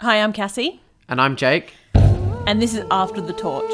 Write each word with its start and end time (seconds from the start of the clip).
Hi, 0.00 0.16
I'm 0.22 0.32
Cassie, 0.32 0.80
And 1.08 1.20
I'm 1.20 1.36
Jake. 1.36 1.74
and 1.94 2.60
this 2.62 2.74
is 2.74 2.84
After 2.90 3.20
the 3.20 3.34
Torch, 3.34 3.70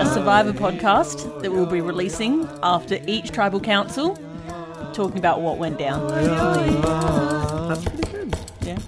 a 0.00 0.04
survivor 0.12 0.52
podcast 0.52 1.42
that 1.42 1.52
we'll 1.52 1.66
be 1.66 1.80
releasing 1.80 2.48
after 2.62 2.98
each 3.06 3.30
tribal 3.30 3.60
council, 3.60 4.16
talking 4.92 5.18
about 5.18 5.40
what 5.40 5.58
went 5.58 5.78
down. 5.78 6.08
That's 7.68 7.84
pretty 7.84 8.10
good. 8.12 8.34
Yeah. 8.62 8.78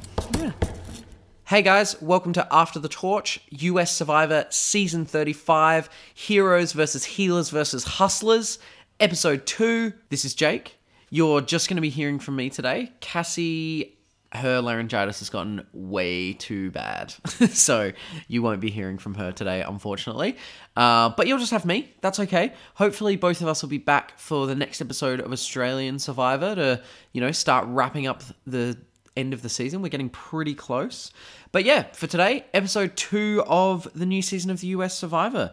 Hey 1.45 1.63
guys, 1.63 2.01
welcome 2.03 2.33
to 2.33 2.47
After 2.51 2.81
the 2.81 2.89
Torch, 2.89 3.41
US 3.51 3.95
Survivor 3.95 4.47
Season 4.51 5.05
35, 5.05 5.89
Heroes 6.15 6.73
versus 6.73 7.05
Healers 7.05 7.51
versus 7.51 7.85
Hustlers, 7.85 8.59
Episode 8.99 9.47
2. 9.47 9.93
This 10.09 10.25
is 10.25 10.35
Jake. 10.35 10.79
You're 11.15 11.43
just 11.43 11.69
going 11.69 11.77
to 11.77 11.83
be 11.83 11.91
hearing 11.91 12.19
from 12.19 12.37
me 12.37 12.49
today. 12.49 12.91
Cassie, 13.01 13.99
her 14.33 14.63
laryngitis 14.63 15.19
has 15.19 15.29
gotten 15.29 15.67
way 15.75 16.33
too 16.33 16.71
bad. 16.71 17.11
so 17.51 17.93
you 18.29 18.41
won't 18.41 18.63
be 18.63 18.71
hearing 18.71 18.97
from 18.97 19.13
her 19.17 19.31
today, 19.31 19.61
unfortunately. 19.61 20.39
Uh, 20.75 21.11
but 21.11 21.27
you'll 21.27 21.39
just 21.39 21.51
have 21.51 21.67
me. 21.67 21.93
That's 22.01 22.19
okay. 22.19 22.55
Hopefully, 22.77 23.17
both 23.17 23.43
of 23.43 23.47
us 23.47 23.61
will 23.61 23.69
be 23.69 23.77
back 23.77 24.19
for 24.19 24.47
the 24.47 24.55
next 24.55 24.81
episode 24.81 25.21
of 25.21 25.33
Australian 25.33 25.99
Survivor 25.99 26.55
to, 26.55 26.83
you 27.13 27.21
know, 27.21 27.31
start 27.31 27.67
wrapping 27.69 28.07
up 28.07 28.23
the 28.47 28.79
end 29.15 29.35
of 29.35 29.43
the 29.43 29.51
season. 29.51 29.83
We're 29.83 29.91
getting 29.91 30.09
pretty 30.09 30.55
close. 30.55 31.13
But 31.53 31.65
yeah, 31.65 31.83
for 31.93 32.07
today, 32.07 32.47
episode 32.55 32.97
two 32.97 33.45
of 33.47 33.87
the 33.95 34.07
new 34.07 34.23
season 34.23 34.51
of 34.51 34.63
the 34.63 34.69
US 34.69 34.97
Survivor. 34.97 35.53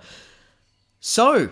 So, 1.02 1.50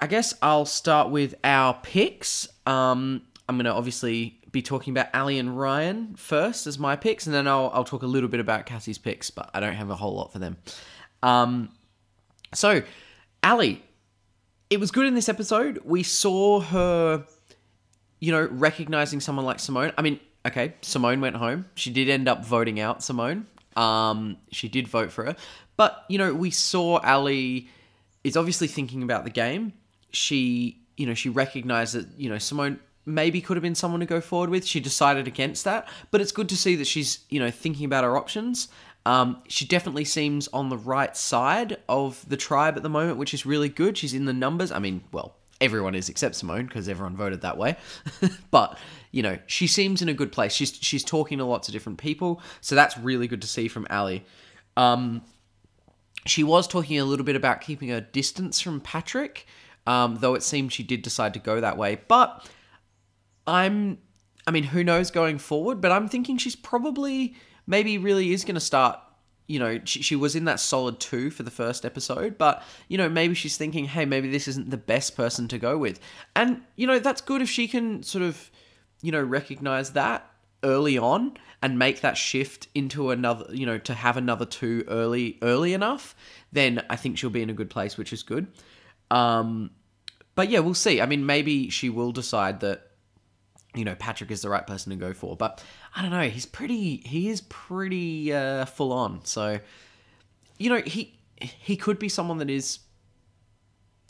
I 0.00 0.06
guess 0.06 0.32
I'll 0.40 0.64
start 0.64 1.10
with 1.10 1.34
our 1.44 1.74
picks. 1.82 2.48
Um, 2.64 3.20
I'm 3.48 3.56
going 3.56 3.66
to 3.66 3.72
obviously 3.72 4.40
be 4.52 4.62
talking 4.62 4.92
about 4.92 5.08
Ali 5.14 5.38
and 5.38 5.58
Ryan 5.58 6.14
first 6.16 6.66
as 6.66 6.78
my 6.78 6.96
picks, 6.96 7.26
and 7.26 7.34
then 7.34 7.46
I'll, 7.46 7.70
I'll 7.74 7.84
talk 7.84 8.02
a 8.02 8.06
little 8.06 8.28
bit 8.28 8.40
about 8.40 8.66
Cassie's 8.66 8.98
picks, 8.98 9.30
but 9.30 9.50
I 9.52 9.60
don't 9.60 9.74
have 9.74 9.90
a 9.90 9.96
whole 9.96 10.14
lot 10.14 10.32
for 10.32 10.38
them. 10.38 10.56
Um, 11.22 11.70
so, 12.52 12.82
Ali, 13.42 13.82
it 14.70 14.80
was 14.80 14.90
good 14.90 15.06
in 15.06 15.14
this 15.14 15.28
episode. 15.28 15.80
We 15.84 16.02
saw 16.02 16.60
her 16.60 17.26
you 18.24 18.32
know, 18.32 18.48
recognizing 18.50 19.20
someone 19.20 19.44
like 19.44 19.60
Simone. 19.60 19.92
I 19.98 20.02
mean, 20.02 20.18
okay, 20.46 20.72
Simone 20.80 21.20
went 21.20 21.36
home. 21.36 21.66
She 21.74 21.90
did 21.90 22.08
end 22.08 22.26
up 22.26 22.42
voting 22.42 22.80
out 22.80 23.02
Simone. 23.02 23.46
Um, 23.76 24.38
she 24.50 24.66
did 24.68 24.88
vote 24.88 25.12
for 25.12 25.26
her. 25.26 25.36
But, 25.76 26.06
you 26.08 26.16
know, 26.16 26.32
we 26.32 26.50
saw 26.50 27.00
Ali 27.00 27.68
is 28.22 28.38
obviously 28.38 28.66
thinking 28.66 29.02
about 29.02 29.24
the 29.24 29.30
game. 29.30 29.74
She, 30.10 30.80
you 30.96 31.06
know, 31.06 31.12
she 31.12 31.28
recognized 31.28 31.96
that, 31.96 32.06
you 32.16 32.30
know, 32.30 32.38
Simone 32.38 32.80
maybe 33.06 33.40
could 33.40 33.56
have 33.56 33.62
been 33.62 33.74
someone 33.74 34.00
to 34.00 34.06
go 34.06 34.20
forward 34.20 34.50
with. 34.50 34.66
She 34.66 34.80
decided 34.80 35.26
against 35.26 35.64
that. 35.64 35.88
But 36.10 36.20
it's 36.20 36.32
good 36.32 36.48
to 36.50 36.56
see 36.56 36.76
that 36.76 36.86
she's, 36.86 37.20
you 37.28 37.40
know, 37.40 37.50
thinking 37.50 37.84
about 37.84 38.04
her 38.04 38.16
options. 38.16 38.68
Um, 39.06 39.42
she 39.48 39.66
definitely 39.66 40.04
seems 40.04 40.48
on 40.48 40.70
the 40.70 40.78
right 40.78 41.14
side 41.16 41.76
of 41.88 42.26
the 42.28 42.36
tribe 42.36 42.76
at 42.76 42.82
the 42.82 42.88
moment, 42.88 43.18
which 43.18 43.34
is 43.34 43.44
really 43.44 43.68
good. 43.68 43.98
She's 43.98 44.14
in 44.14 44.24
the 44.24 44.32
numbers. 44.32 44.72
I 44.72 44.78
mean, 44.78 45.04
well, 45.12 45.36
everyone 45.60 45.94
is 45.94 46.08
except 46.08 46.34
Simone 46.36 46.66
because 46.66 46.88
everyone 46.88 47.16
voted 47.16 47.42
that 47.42 47.58
way. 47.58 47.76
but 48.50 48.78
you 49.10 49.22
know, 49.22 49.38
she 49.46 49.66
seems 49.66 50.02
in 50.02 50.08
a 50.08 50.14
good 50.14 50.32
place. 50.32 50.52
She's 50.52 50.76
she's 50.80 51.04
talking 51.04 51.38
to 51.38 51.44
lots 51.44 51.68
of 51.68 51.72
different 51.72 51.98
people, 51.98 52.40
so 52.60 52.74
that's 52.74 52.96
really 52.98 53.28
good 53.28 53.42
to 53.42 53.48
see 53.48 53.68
from 53.68 53.86
Ali. 53.90 54.24
Um, 54.76 55.22
she 56.26 56.42
was 56.42 56.66
talking 56.66 56.98
a 56.98 57.04
little 57.04 57.24
bit 57.24 57.36
about 57.36 57.60
keeping 57.60 57.90
her 57.90 58.00
distance 58.00 58.60
from 58.60 58.80
Patrick, 58.80 59.46
um, 59.86 60.16
though 60.20 60.34
it 60.34 60.42
seemed 60.42 60.72
she 60.72 60.82
did 60.82 61.02
decide 61.02 61.34
to 61.34 61.40
go 61.40 61.60
that 61.60 61.76
way. 61.76 62.00
But 62.08 62.48
I'm, 63.46 63.98
I 64.46 64.50
mean, 64.50 64.64
who 64.64 64.84
knows 64.84 65.10
going 65.10 65.38
forward? 65.38 65.80
But 65.80 65.92
I'm 65.92 66.08
thinking 66.08 66.38
she's 66.38 66.56
probably 66.56 67.34
maybe 67.66 67.98
really 67.98 68.32
is 68.32 68.44
going 68.44 68.54
to 68.54 68.60
start. 68.60 68.98
You 69.46 69.58
know, 69.58 69.80
she, 69.84 70.02
she 70.02 70.16
was 70.16 70.34
in 70.34 70.46
that 70.46 70.58
solid 70.58 71.00
two 71.00 71.30
for 71.30 71.42
the 71.42 71.50
first 71.50 71.84
episode, 71.84 72.38
but 72.38 72.62
you 72.88 72.96
know, 72.96 73.08
maybe 73.10 73.34
she's 73.34 73.58
thinking, 73.58 73.84
hey, 73.84 74.06
maybe 74.06 74.30
this 74.30 74.48
isn't 74.48 74.70
the 74.70 74.78
best 74.78 75.16
person 75.16 75.48
to 75.48 75.58
go 75.58 75.76
with. 75.76 76.00
And 76.34 76.62
you 76.76 76.86
know, 76.86 76.98
that's 76.98 77.20
good 77.20 77.42
if 77.42 77.50
she 77.50 77.68
can 77.68 78.02
sort 78.02 78.24
of, 78.24 78.50
you 79.02 79.12
know, 79.12 79.22
recognize 79.22 79.90
that 79.92 80.30
early 80.62 80.96
on 80.96 81.36
and 81.62 81.78
make 81.78 82.00
that 82.00 82.16
shift 82.16 82.68
into 82.74 83.10
another, 83.10 83.46
you 83.54 83.66
know, 83.66 83.78
to 83.78 83.92
have 83.92 84.16
another 84.16 84.46
two 84.46 84.84
early 84.88 85.38
early 85.42 85.74
enough, 85.74 86.16
then 86.52 86.82
I 86.88 86.96
think 86.96 87.18
she'll 87.18 87.30
be 87.30 87.42
in 87.42 87.50
a 87.50 87.54
good 87.54 87.70
place, 87.70 87.98
which 87.98 88.14
is 88.14 88.22
good. 88.22 88.46
Um, 89.10 89.70
but 90.34 90.48
yeah, 90.48 90.60
we'll 90.60 90.74
see. 90.74 91.00
I 91.00 91.06
mean, 91.06 91.26
maybe 91.26 91.68
she 91.68 91.90
will 91.90 92.12
decide 92.12 92.60
that 92.60 92.90
you 93.74 93.84
know 93.84 93.94
Patrick 93.94 94.30
is 94.30 94.42
the 94.42 94.48
right 94.48 94.66
person 94.66 94.90
to 94.90 94.96
go 94.96 95.12
for, 95.12 95.36
but 95.36 95.62
I 95.94 96.02
don't 96.02 96.10
know. 96.10 96.28
He's 96.28 96.46
pretty. 96.46 96.98
He 97.04 97.28
is 97.28 97.40
pretty 97.42 98.32
uh, 98.32 98.64
full 98.66 98.92
on. 98.92 99.24
So 99.24 99.60
you 100.58 100.70
know 100.70 100.80
he 100.80 101.18
he 101.40 101.76
could 101.76 101.98
be 101.98 102.08
someone 102.08 102.38
that 102.38 102.50
is, 102.50 102.78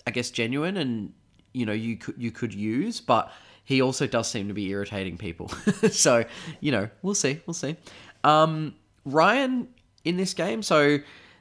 I 0.07 0.11
guess, 0.11 0.31
genuine 0.31 0.77
and 0.77 1.13
you 1.53 1.67
know 1.67 1.73
you 1.73 1.97
could 1.97 2.15
you 2.19 2.31
could 2.31 2.55
use, 2.55 3.01
but 3.01 3.33
he 3.65 3.81
also 3.81 4.07
does 4.07 4.29
seem 4.29 4.49
to 4.49 4.55
be 4.55 4.69
irritating 4.69 5.17
people. 5.17 5.49
so 5.91 6.25
you 6.61 6.73
know 6.73 6.89
we'll 7.03 7.15
see 7.15 7.41
we'll 7.47 7.55
see. 7.55 7.77
Um, 8.23 8.75
Ryan 9.05 9.69
in 10.05 10.17
this 10.17 10.35
game, 10.35 10.63
so 10.63 10.99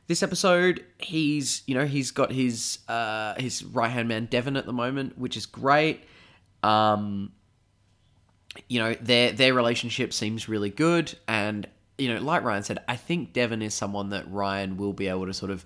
this 0.08 0.24
episode 0.24 0.84
he's 1.00 1.64
you 1.66 1.76
know 1.76 1.86
he's 1.86 2.12
got 2.12 2.32
his 2.32 2.80
uh 2.88 3.36
his 3.40 3.64
right 3.64 3.90
hand 3.90 4.08
man 4.08 4.26
Devon 4.26 4.56
at 4.56 4.66
the 4.66 4.74
moment, 4.74 5.18
which 5.18 5.36
is 5.36 5.46
great. 5.46 6.04
Um, 6.62 7.34
you 8.68 8.80
know 8.80 8.94
their 8.96 9.32
their 9.32 9.54
relationship 9.54 10.14
seems 10.14 10.50
really 10.50 10.70
good. 10.70 11.18
And 11.28 11.68
you 12.00 12.12
know 12.12 12.20
like 12.20 12.44
ryan 12.44 12.64
said 12.64 12.80
i 12.88 12.96
think 12.96 13.34
devon 13.34 13.62
is 13.62 13.72
someone 13.72 14.10
that 14.10 14.26
ryan 14.32 14.78
will 14.78 14.94
be 14.94 15.08
able 15.08 15.28
to 15.28 15.34
sort 15.34 15.52
of 15.52 15.64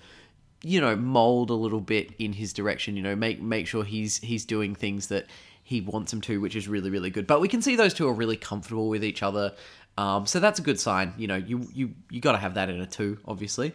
you 0.62 0.82
know 0.82 0.94
mold 0.94 1.50
a 1.50 1.54
little 1.54 1.80
bit 1.80 2.12
in 2.20 2.34
his 2.34 2.52
direction 2.52 2.98
you 2.98 3.02
know 3.02 3.16
make 3.16 3.42
make 3.42 3.66
sure 3.66 3.82
he's 3.82 4.18
he's 4.18 4.44
doing 4.44 4.76
things 4.76 5.08
that 5.08 5.26
he 5.68 5.82
wants 5.82 6.14
him 6.14 6.22
to 6.22 6.40
which 6.40 6.56
is 6.56 6.66
really 6.70 6.90
really 6.90 7.10
good. 7.10 7.28
But 7.28 7.42
we 7.42 7.50
can 7.50 7.62
see 7.62 7.76
those 7.76 7.94
two 7.94 8.08
are 8.08 8.14
really 8.14 8.38
comfortable 8.38 8.88
with 8.88 9.04
each 9.04 9.22
other. 9.22 9.54
Um, 9.98 10.26
so 10.26 10.40
that's 10.40 10.60
a 10.60 10.62
good 10.62 10.80
sign. 10.80 11.14
You 11.18 11.28
know 11.28 11.36
you 11.36 11.68
you 11.74 11.94
you 12.10 12.22
got 12.22 12.32
to 12.32 12.38
have 12.38 12.54
that 12.54 12.70
in 12.70 12.80
a 12.80 12.86
two 12.86 13.20
obviously. 13.26 13.74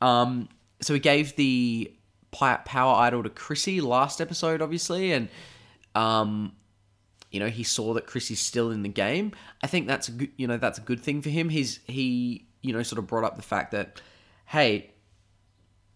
Um, 0.00 0.48
so 0.80 0.92
we 0.92 0.98
gave 0.98 1.36
the 1.36 1.92
power 2.32 2.94
idol 2.96 3.22
to 3.22 3.30
chrissy 3.30 3.80
last 3.80 4.20
episode 4.20 4.60
obviously. 4.60 5.12
And 5.12 5.28
um, 5.94 6.50
you 7.30 7.40
know 7.40 7.48
he 7.48 7.62
saw 7.62 7.94
that 7.94 8.06
Chrissy's 8.06 8.40
still 8.40 8.70
in 8.70 8.82
the 8.82 8.88
game. 8.88 9.32
I 9.62 9.66
think 9.66 9.86
that's 9.86 10.08
a 10.08 10.12
good, 10.12 10.30
you 10.36 10.46
know 10.46 10.56
that's 10.56 10.78
a 10.78 10.82
good 10.82 11.00
thing 11.00 11.22
for 11.22 11.30
him. 11.30 11.48
He's 11.48 11.80
he 11.86 12.46
you 12.62 12.72
know 12.72 12.82
sort 12.82 12.98
of 12.98 13.06
brought 13.06 13.24
up 13.24 13.36
the 13.36 13.42
fact 13.42 13.72
that 13.72 14.00
hey, 14.46 14.90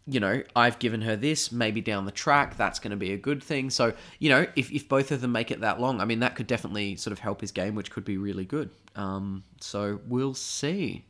you 0.06 0.20
know 0.20 0.42
I've 0.54 0.78
given 0.78 1.02
her 1.02 1.16
this. 1.16 1.50
Maybe 1.50 1.80
down 1.80 2.04
the 2.04 2.12
track 2.12 2.56
that's 2.56 2.78
going 2.78 2.92
to 2.92 2.96
be 2.96 3.12
a 3.12 3.18
good 3.18 3.42
thing. 3.42 3.70
So 3.70 3.92
you 4.18 4.30
know 4.30 4.46
if 4.56 4.70
if 4.70 4.88
both 4.88 5.10
of 5.10 5.20
them 5.20 5.32
make 5.32 5.50
it 5.50 5.60
that 5.60 5.80
long, 5.80 6.00
I 6.00 6.04
mean 6.04 6.20
that 6.20 6.36
could 6.36 6.46
definitely 6.46 6.96
sort 6.96 7.12
of 7.12 7.18
help 7.18 7.40
his 7.40 7.52
game, 7.52 7.74
which 7.74 7.90
could 7.90 8.04
be 8.04 8.16
really 8.16 8.44
good. 8.44 8.70
Um, 8.94 9.42
so 9.60 10.00
we'll 10.06 10.34
see. 10.34 11.04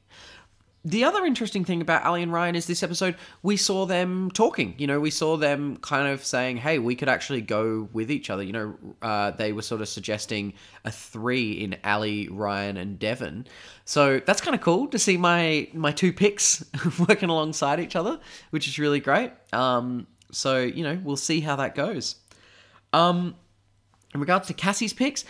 The 0.86 1.04
other 1.04 1.24
interesting 1.24 1.64
thing 1.64 1.80
about 1.80 2.04
Ali 2.04 2.22
and 2.22 2.30
Ryan 2.30 2.54
is 2.54 2.66
this 2.66 2.82
episode, 2.82 3.16
we 3.42 3.56
saw 3.56 3.86
them 3.86 4.30
talking. 4.30 4.74
You 4.76 4.86
know, 4.86 5.00
we 5.00 5.10
saw 5.10 5.38
them 5.38 5.78
kind 5.78 6.08
of 6.08 6.22
saying, 6.22 6.58
hey, 6.58 6.78
we 6.78 6.94
could 6.94 7.08
actually 7.08 7.40
go 7.40 7.88
with 7.94 8.10
each 8.10 8.28
other. 8.28 8.42
You 8.42 8.52
know, 8.52 8.74
uh, 9.00 9.30
they 9.30 9.52
were 9.52 9.62
sort 9.62 9.80
of 9.80 9.88
suggesting 9.88 10.52
a 10.84 10.90
three 10.90 11.52
in 11.52 11.76
Ali, 11.84 12.28
Ryan, 12.28 12.76
and 12.76 12.98
Devon. 12.98 13.46
So 13.86 14.20
that's 14.26 14.42
kind 14.42 14.54
of 14.54 14.60
cool 14.60 14.86
to 14.88 14.98
see 14.98 15.16
my, 15.16 15.68
my 15.72 15.90
two 15.90 16.12
picks 16.12 16.62
working 17.08 17.30
alongside 17.30 17.80
each 17.80 17.96
other, 17.96 18.20
which 18.50 18.68
is 18.68 18.78
really 18.78 19.00
great. 19.00 19.32
Um, 19.54 20.06
so, 20.32 20.60
you 20.60 20.84
know, 20.84 21.00
we'll 21.02 21.16
see 21.16 21.40
how 21.40 21.56
that 21.56 21.74
goes. 21.74 22.16
Um, 22.92 23.36
in 24.12 24.20
regards 24.20 24.48
to 24.48 24.54
Cassie's 24.54 24.92
picks, 24.92 25.24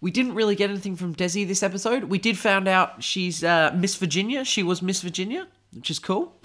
we 0.00 0.10
didn't 0.10 0.34
really 0.34 0.54
get 0.54 0.70
anything 0.70 0.96
from 0.96 1.14
Desi 1.14 1.46
this 1.46 1.62
episode. 1.62 2.04
We 2.04 2.18
did 2.18 2.38
find 2.38 2.68
out 2.68 3.02
she's 3.02 3.42
uh, 3.42 3.72
Miss 3.74 3.96
Virginia. 3.96 4.44
She 4.44 4.62
was 4.62 4.82
Miss 4.82 5.00
Virginia, 5.02 5.46
which 5.72 5.90
is 5.90 5.98
cool. 5.98 6.40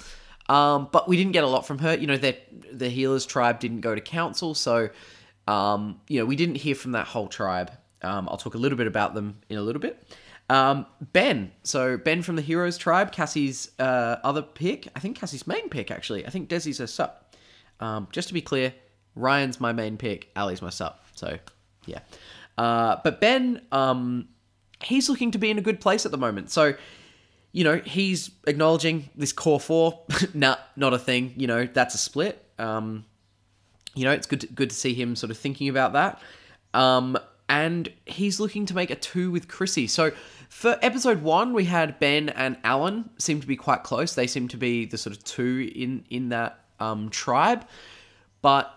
Um, 0.50 0.90
but 0.92 1.08
we 1.08 1.18
didn't 1.18 1.34
get 1.34 1.44
a 1.44 1.48
lot 1.48 1.66
from 1.66 1.80
her. 1.80 1.96
You 1.96 2.08
know, 2.08 2.18
that 2.18 2.44
the 2.72 2.90
healers 2.90 3.26
tribe 3.26 3.60
didn't 3.60 3.82
go 3.82 3.94
to 3.96 4.02
council, 4.02 4.54
so 4.54 4.90
um, 5.48 6.02
you 6.08 6.20
know 6.20 6.26
we 6.26 6.36
didn't 6.36 6.56
hear 6.56 6.76
from 6.76 6.92
that 6.94 7.08
whole 7.08 7.28
tribe. 7.28 7.72
Um, 8.02 8.28
I'll 8.30 8.38
talk 8.38 8.56
a 8.56 8.58
little 8.58 8.78
bit 8.78 8.88
about 8.88 9.14
them 9.14 9.38
in 9.50 9.58
a 9.58 9.62
little 9.62 9.82
bit. 9.82 10.04
Um, 10.50 10.86
ben, 11.14 11.52
so 11.64 11.98
Ben 11.98 12.22
from 12.22 12.36
the 12.36 12.42
heroes 12.42 12.78
tribe, 12.78 13.14
Cassie's 13.14 13.72
uh, 13.80 14.18
other 14.24 14.42
pick. 14.42 14.88
I 14.96 15.00
think 15.00 15.18
Cassie's 15.18 15.48
main 15.48 15.70
pick 15.70 15.92
actually. 15.92 16.26
I 16.26 16.30
think 16.30 16.50
Desi's 16.50 16.80
her 16.80 16.88
sup. 16.88 17.36
Um, 17.80 18.08
just 18.12 18.28
to 18.28 18.34
be 18.34 18.42
clear, 18.42 18.74
Ryan's 19.16 19.62
my 19.62 19.72
main 19.72 19.96
pick. 19.96 20.30
Ali's 20.36 20.62
my 20.62 20.70
sup. 20.70 21.06
So 21.16 21.38
yeah. 21.86 22.00
Uh, 22.62 23.02
but 23.04 23.20
Ben, 23.20 23.60
um, 23.72 24.28
he's 24.84 25.10
looking 25.10 25.32
to 25.32 25.40
be 25.40 25.50
in 25.50 25.58
a 25.58 25.62
good 25.62 25.82
place 25.82 26.06
at 26.06 26.12
the 26.12 26.18
moment. 26.18 26.52
So, 26.52 26.76
you 27.54 27.64
know, 27.64 27.78
he's 27.78 28.30
acknowledging 28.46 29.10
this 29.16 29.34
core 29.34 29.60
four, 29.60 30.04
nah, 30.36 30.58
not 30.76 30.94
a 30.94 31.00
thing. 31.00 31.34
You 31.38 31.48
know, 31.48 31.66
that's 31.66 31.96
a 31.96 31.98
split. 31.98 32.46
Um, 32.60 33.04
you 33.96 34.06
know, 34.06 34.12
it's 34.12 34.28
good 34.28 34.42
to, 34.42 34.48
good 34.48 34.70
to 34.70 34.76
see 34.76 34.94
him 34.94 35.16
sort 35.16 35.32
of 35.32 35.40
thinking 35.40 35.70
about 35.70 35.94
that. 35.94 36.22
Um, 36.76 37.18
and 37.50 37.92
he's 38.06 38.40
looking 38.40 38.68
to 38.68 38.76
make 38.76 38.92
a 38.92 38.96
two 38.96 39.32
with 39.32 39.48
Chrissy. 39.48 39.88
So 39.88 40.12
for 40.48 40.78
episode 40.84 41.24
one, 41.24 41.54
we 41.54 41.66
had 41.66 42.00
Ben 42.00 42.30
and 42.30 42.58
Alan 42.64 43.10
seem 43.18 43.42
to 43.42 43.48
be 43.48 43.56
quite 43.56 43.82
close. 43.82 44.14
They 44.14 44.28
seem 44.28 44.48
to 44.50 44.58
be 44.58 44.86
the 44.86 45.00
sort 45.00 45.18
of 45.18 45.24
two 45.24 45.72
in 45.76 46.06
in 46.12 46.30
that 46.30 46.64
um, 46.80 47.10
tribe. 47.10 47.66
But 48.44 48.72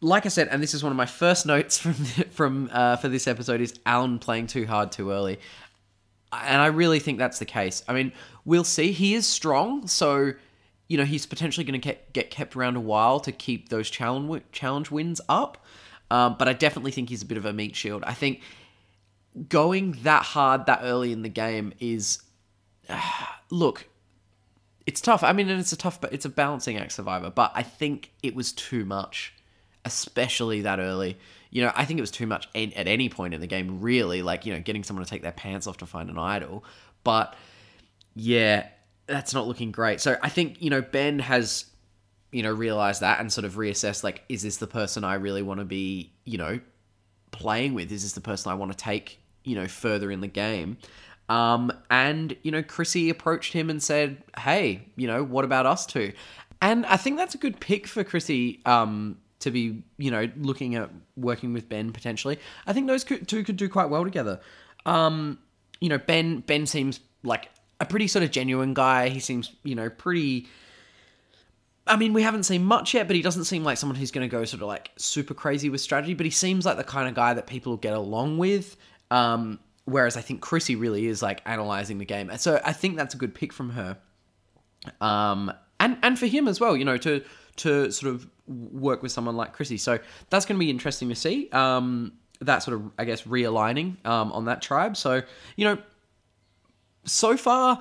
like 0.00 0.26
I 0.26 0.28
said, 0.28 0.48
and 0.48 0.62
this 0.62 0.74
is 0.74 0.82
one 0.82 0.92
of 0.92 0.96
my 0.96 1.06
first 1.06 1.46
notes 1.46 1.78
from 1.82 1.94
from 1.94 2.70
uh, 2.72 2.96
for 2.96 3.08
this 3.08 3.26
episode 3.26 3.60
is 3.60 3.74
Alan 3.86 4.18
playing 4.18 4.46
too 4.46 4.66
hard 4.66 4.92
too 4.92 5.10
early, 5.10 5.38
and 6.32 6.60
I 6.60 6.66
really 6.66 6.98
think 6.98 7.18
that's 7.18 7.38
the 7.38 7.44
case. 7.44 7.82
I 7.88 7.92
mean, 7.92 8.12
we'll 8.44 8.64
see. 8.64 8.92
He 8.92 9.14
is 9.14 9.26
strong, 9.26 9.86
so 9.86 10.32
you 10.88 10.98
know 10.98 11.04
he's 11.04 11.26
potentially 11.26 11.64
going 11.64 11.80
to 11.80 11.96
get 12.12 12.30
kept 12.30 12.56
around 12.56 12.76
a 12.76 12.80
while 12.80 13.20
to 13.20 13.32
keep 13.32 13.68
those 13.68 13.90
challenge 13.90 14.42
challenge 14.52 14.90
wins 14.90 15.20
up. 15.28 15.64
Um, 16.10 16.36
but 16.38 16.48
I 16.48 16.54
definitely 16.54 16.90
think 16.92 17.10
he's 17.10 17.22
a 17.22 17.26
bit 17.26 17.36
of 17.36 17.44
a 17.44 17.52
meat 17.52 17.76
shield. 17.76 18.02
I 18.04 18.14
think 18.14 18.40
going 19.48 19.92
that 20.02 20.22
hard 20.22 20.66
that 20.66 20.80
early 20.82 21.12
in 21.12 21.22
the 21.22 21.28
game 21.28 21.72
is 21.80 22.22
uh, 22.88 23.00
look 23.50 23.86
it's 24.86 25.00
tough 25.00 25.22
i 25.22 25.32
mean 25.32 25.48
and 25.48 25.60
it's 25.60 25.72
a 25.72 25.76
tough 25.76 26.00
but 26.00 26.12
it's 26.12 26.24
a 26.24 26.28
balancing 26.28 26.76
act 26.76 26.92
survivor 26.92 27.30
but 27.30 27.52
i 27.54 27.62
think 27.62 28.10
it 28.22 28.34
was 28.34 28.52
too 28.52 28.84
much 28.84 29.32
especially 29.88 30.62
that 30.62 30.78
early 30.78 31.16
you 31.50 31.62
know 31.62 31.72
i 31.74 31.84
think 31.84 31.98
it 31.98 32.00
was 32.00 32.10
too 32.10 32.26
much 32.26 32.48
at 32.54 32.86
any 32.86 33.08
point 33.08 33.34
in 33.34 33.40
the 33.40 33.46
game 33.46 33.80
really 33.80 34.22
like 34.22 34.46
you 34.46 34.52
know 34.52 34.60
getting 34.60 34.84
someone 34.84 35.04
to 35.04 35.10
take 35.10 35.22
their 35.22 35.32
pants 35.32 35.66
off 35.66 35.76
to 35.76 35.86
find 35.86 36.10
an 36.10 36.18
idol 36.18 36.64
but 37.04 37.34
yeah 38.14 38.66
that's 39.06 39.34
not 39.34 39.46
looking 39.46 39.70
great 39.70 40.00
so 40.00 40.16
i 40.22 40.28
think 40.28 40.60
you 40.60 40.70
know 40.70 40.82
ben 40.82 41.18
has 41.18 41.66
you 42.32 42.42
know 42.42 42.52
realized 42.52 43.00
that 43.00 43.20
and 43.20 43.32
sort 43.32 43.44
of 43.44 43.54
reassessed 43.54 44.04
like 44.04 44.22
is 44.28 44.42
this 44.42 44.58
the 44.58 44.66
person 44.66 45.04
i 45.04 45.14
really 45.14 45.42
want 45.42 45.58
to 45.58 45.64
be 45.64 46.12
you 46.24 46.38
know 46.38 46.60
playing 47.30 47.74
with 47.74 47.90
is 47.90 48.02
this 48.02 48.12
the 48.12 48.20
person 48.20 48.52
i 48.52 48.54
want 48.54 48.70
to 48.70 48.76
take 48.76 49.18
you 49.48 49.54
know, 49.54 49.66
further 49.66 50.10
in 50.10 50.20
the 50.20 50.28
game. 50.28 50.76
Um, 51.28 51.72
and, 51.90 52.36
you 52.42 52.50
know, 52.50 52.62
Chrissy 52.62 53.10
approached 53.10 53.52
him 53.52 53.70
and 53.70 53.82
said, 53.82 54.22
hey, 54.38 54.86
you 54.96 55.06
know, 55.06 55.24
what 55.24 55.44
about 55.44 55.66
us 55.66 55.86
two? 55.86 56.12
And 56.60 56.86
I 56.86 56.96
think 56.96 57.16
that's 57.16 57.34
a 57.34 57.38
good 57.38 57.58
pick 57.60 57.86
for 57.86 58.04
Chrissy 58.04 58.60
um, 58.66 59.16
to 59.40 59.50
be, 59.50 59.82
you 59.98 60.10
know, 60.10 60.28
looking 60.36 60.74
at 60.74 60.90
working 61.16 61.52
with 61.52 61.68
Ben 61.68 61.92
potentially. 61.92 62.38
I 62.66 62.72
think 62.72 62.86
those 62.86 63.04
two 63.04 63.44
could 63.44 63.56
do 63.56 63.68
quite 63.68 63.88
well 63.88 64.04
together. 64.04 64.40
Um, 64.86 65.38
you 65.80 65.88
know, 65.88 65.98
Ben 65.98 66.40
Ben 66.40 66.66
seems 66.66 67.00
like 67.22 67.50
a 67.80 67.84
pretty 67.84 68.08
sort 68.08 68.24
of 68.24 68.30
genuine 68.30 68.74
guy. 68.74 69.08
He 69.08 69.20
seems, 69.20 69.52
you 69.62 69.74
know, 69.74 69.90
pretty. 69.90 70.48
I 71.86 71.96
mean, 71.96 72.12
we 72.12 72.22
haven't 72.22 72.42
seen 72.42 72.64
much 72.64 72.92
yet, 72.92 73.06
but 73.06 73.16
he 73.16 73.22
doesn't 73.22 73.44
seem 73.44 73.64
like 73.64 73.78
someone 73.78 73.96
who's 73.96 74.10
going 74.10 74.28
to 74.28 74.30
go 74.30 74.44
sort 74.44 74.62
of 74.62 74.68
like 74.68 74.90
super 74.96 75.32
crazy 75.32 75.70
with 75.70 75.80
strategy. 75.80 76.14
But 76.14 76.26
he 76.26 76.30
seems 76.30 76.66
like 76.66 76.76
the 76.76 76.84
kind 76.84 77.08
of 77.08 77.14
guy 77.14 77.34
that 77.34 77.46
people 77.46 77.76
get 77.76 77.94
along 77.94 78.38
with. 78.38 78.76
Um, 79.10 79.58
whereas 79.86 80.16
I 80.16 80.20
think 80.20 80.42
Chrissy 80.42 80.76
really 80.76 81.06
is 81.06 81.22
like 81.22 81.40
analyzing 81.46 81.98
the 81.98 82.04
game. 82.04 82.30
So 82.36 82.60
I 82.64 82.72
think 82.74 82.96
that's 82.96 83.14
a 83.14 83.16
good 83.16 83.34
pick 83.34 83.52
from 83.52 83.70
her. 83.70 83.96
Um, 85.00 85.52
and 85.80 85.96
and 86.02 86.18
for 86.18 86.26
him 86.26 86.48
as 86.48 86.60
well, 86.60 86.76
you 86.76 86.84
know, 86.84 86.96
to 86.98 87.22
to 87.58 87.90
sort 87.90 88.14
of 88.14 88.28
work 88.46 89.02
with 89.02 89.12
someone 89.12 89.36
like 89.36 89.52
Chrissy. 89.52 89.78
So 89.78 89.98
that's 90.30 90.46
going 90.46 90.56
to 90.56 90.60
be 90.60 90.70
interesting 90.70 91.08
to 91.08 91.14
see. 91.14 91.48
Um, 91.50 92.12
that 92.40 92.62
sort 92.62 92.76
of 92.76 92.90
I 92.98 93.04
guess 93.04 93.22
realigning 93.22 94.04
um, 94.06 94.32
on 94.32 94.44
that 94.46 94.62
tribe. 94.62 94.96
So 94.96 95.22
you 95.56 95.64
know, 95.64 95.78
so 97.04 97.36
far. 97.36 97.80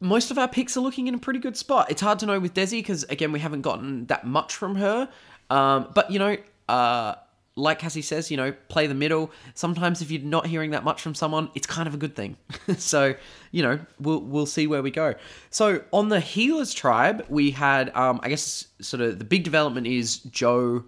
Most 0.00 0.30
of 0.30 0.36
our 0.36 0.48
picks 0.48 0.76
are 0.76 0.80
looking 0.80 1.06
in 1.06 1.14
a 1.14 1.18
pretty 1.18 1.38
good 1.38 1.56
spot. 1.56 1.90
It's 1.90 2.02
hard 2.02 2.18
to 2.18 2.26
know 2.26 2.38
with 2.38 2.52
Desi 2.52 2.72
because 2.72 3.04
again 3.04 3.32
we 3.32 3.40
haven't 3.40 3.62
gotten 3.62 4.04
that 4.06 4.26
much 4.26 4.54
from 4.54 4.74
her. 4.74 5.08
Um, 5.48 5.90
but 5.94 6.10
you 6.10 6.18
know, 6.18 6.36
uh, 6.68 7.14
like 7.56 7.78
Cassie 7.78 8.02
says, 8.02 8.30
you 8.30 8.36
know, 8.36 8.52
play 8.68 8.86
the 8.86 8.94
middle. 8.94 9.30
Sometimes 9.54 10.02
if 10.02 10.10
you're 10.10 10.22
not 10.22 10.46
hearing 10.46 10.72
that 10.72 10.82
much 10.82 11.00
from 11.00 11.14
someone, 11.14 11.50
it's 11.54 11.66
kind 11.66 11.86
of 11.86 11.94
a 11.94 11.96
good 11.96 12.16
thing. 12.16 12.36
so, 12.78 13.14
you 13.52 13.62
know, 13.62 13.78
we'll 14.00 14.20
we'll 14.20 14.46
see 14.46 14.66
where 14.66 14.82
we 14.82 14.90
go. 14.90 15.14
So 15.50 15.82
on 15.92 16.08
the 16.08 16.20
healers 16.20 16.74
tribe, 16.74 17.24
we 17.28 17.52
had 17.52 17.94
um, 17.96 18.20
I 18.22 18.28
guess 18.28 18.66
sort 18.80 19.00
of 19.00 19.18
the 19.18 19.24
big 19.24 19.44
development 19.44 19.86
is 19.86 20.18
Joe 20.18 20.84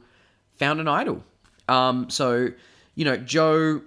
found 0.54 0.80
an 0.80 0.88
idol. 0.88 1.22
Um, 1.68 2.10
so, 2.10 2.48
you 2.94 3.04
know, 3.04 3.16
Joe 3.16 3.82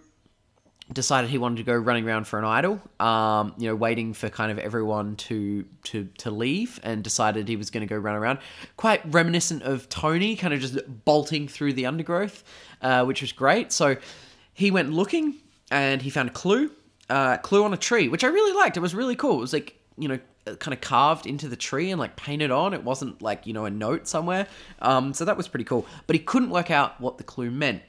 decided 0.91 1.29
he 1.29 1.37
wanted 1.37 1.57
to 1.57 1.63
go 1.63 1.75
running 1.75 2.07
around 2.07 2.25
for 2.25 2.39
an 2.39 2.45
idol, 2.45 2.81
um, 2.99 3.53
you 3.57 3.67
know, 3.67 3.75
waiting 3.75 4.13
for 4.13 4.29
kind 4.29 4.51
of 4.51 4.57
everyone 4.57 5.15
to 5.17 5.65
to 5.83 6.05
to 6.17 6.31
leave, 6.31 6.79
and 6.83 7.03
decided 7.03 7.47
he 7.47 7.55
was 7.55 7.69
going 7.69 7.87
to 7.87 7.87
go 7.87 7.97
run 7.97 8.15
around. 8.15 8.39
Quite 8.77 9.01
reminiscent 9.11 9.63
of 9.63 9.87
Tony, 9.89 10.35
kind 10.35 10.53
of 10.53 10.59
just 10.59 10.77
bolting 11.05 11.47
through 11.47 11.73
the 11.73 11.85
undergrowth, 11.85 12.43
uh, 12.81 13.05
which 13.05 13.21
was 13.21 13.31
great. 13.31 13.71
So 13.71 13.97
he 14.53 14.71
went 14.71 14.91
looking, 14.91 15.35
and 15.69 16.01
he 16.01 16.09
found 16.09 16.29
a 16.29 16.33
clue, 16.33 16.71
uh, 17.09 17.37
clue 17.37 17.63
on 17.63 17.73
a 17.73 17.77
tree, 17.77 18.07
which 18.07 18.23
I 18.23 18.27
really 18.27 18.57
liked. 18.57 18.75
It 18.75 18.81
was 18.81 18.95
really 18.95 19.15
cool. 19.15 19.37
It 19.37 19.41
was 19.41 19.53
like 19.53 19.75
you 19.97 20.07
know 20.07 20.19
kind 20.57 20.73
of 20.73 20.81
carved 20.81 21.27
into 21.27 21.47
the 21.47 21.55
tree 21.55 21.91
and 21.91 21.99
like 21.99 22.15
painted 22.15 22.49
on. 22.49 22.73
It 22.73 22.83
wasn't 22.83 23.21
like 23.21 23.45
you 23.45 23.53
know 23.53 23.65
a 23.65 23.69
note 23.69 24.07
somewhere. 24.07 24.47
Um, 24.81 25.13
so 25.13 25.25
that 25.25 25.37
was 25.37 25.47
pretty 25.47 25.65
cool. 25.65 25.85
But 26.07 26.15
he 26.15 26.19
couldn't 26.21 26.49
work 26.49 26.71
out 26.71 26.99
what 26.99 27.19
the 27.19 27.23
clue 27.23 27.51
meant. 27.51 27.83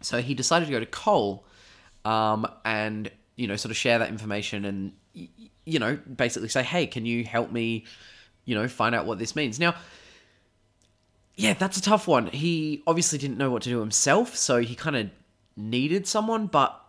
So 0.00 0.22
he 0.22 0.32
decided 0.32 0.66
to 0.66 0.72
go 0.72 0.80
to 0.80 0.86
Cole 0.86 1.44
um, 2.04 2.46
and 2.64 3.10
you 3.36 3.46
know 3.46 3.56
sort 3.56 3.70
of 3.70 3.76
share 3.76 3.98
that 3.98 4.08
information 4.08 4.64
and 4.64 4.92
you 5.64 5.78
know 5.78 5.96
basically 5.96 6.48
say 6.48 6.62
hey 6.62 6.86
can 6.86 7.06
you 7.06 7.24
help 7.24 7.52
me 7.52 7.84
you 8.44 8.54
know 8.54 8.68
find 8.68 8.94
out 8.94 9.06
what 9.06 9.18
this 9.18 9.36
means? 9.36 9.58
Now 9.58 9.74
yeah 11.36 11.54
that's 11.54 11.76
a 11.76 11.82
tough 11.82 12.08
one. 12.08 12.26
He 12.28 12.82
obviously 12.86 13.18
didn't 13.18 13.38
know 13.38 13.50
what 13.50 13.62
to 13.62 13.68
do 13.68 13.80
himself 13.80 14.36
so 14.36 14.60
he 14.60 14.74
kind 14.74 14.96
of 14.96 15.10
needed 15.56 16.06
someone 16.06 16.46
but 16.46 16.80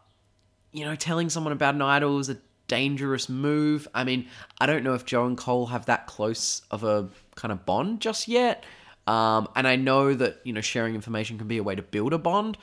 you 0.72 0.86
know 0.86 0.96
telling 0.96 1.30
someone 1.30 1.54
about 1.54 1.76
an 1.76 1.82
idol 1.82 2.20
is 2.20 2.30
a 2.30 2.38
dangerous 2.68 3.28
move. 3.28 3.88
I 3.94 4.04
mean 4.04 4.28
i 4.62 4.66
don't 4.66 4.84
know 4.84 4.94
if 4.94 5.04
joe 5.04 5.26
and 5.26 5.38
cole 5.38 5.66
have 5.66 5.88
that 5.88 6.06
close 6.08 6.62
of 6.72 6.84
a 6.84 7.10
kind 7.36 7.52
of 7.52 7.66
bond 7.66 8.00
just 8.00 8.28
yet 8.28 8.64
um, 9.08 9.48
and 9.56 9.68
i 9.68 9.76
know 9.76 10.14
that 10.14 10.40
you 10.44 10.54
know 10.54 10.62
sharing 10.62 10.94
information 10.96 11.38
can 11.38 11.48
be 11.48 11.58
a 11.58 11.64
way 11.64 11.76
to 11.76 11.82
build 11.82 12.14
a 12.14 12.18
bond 12.18 12.58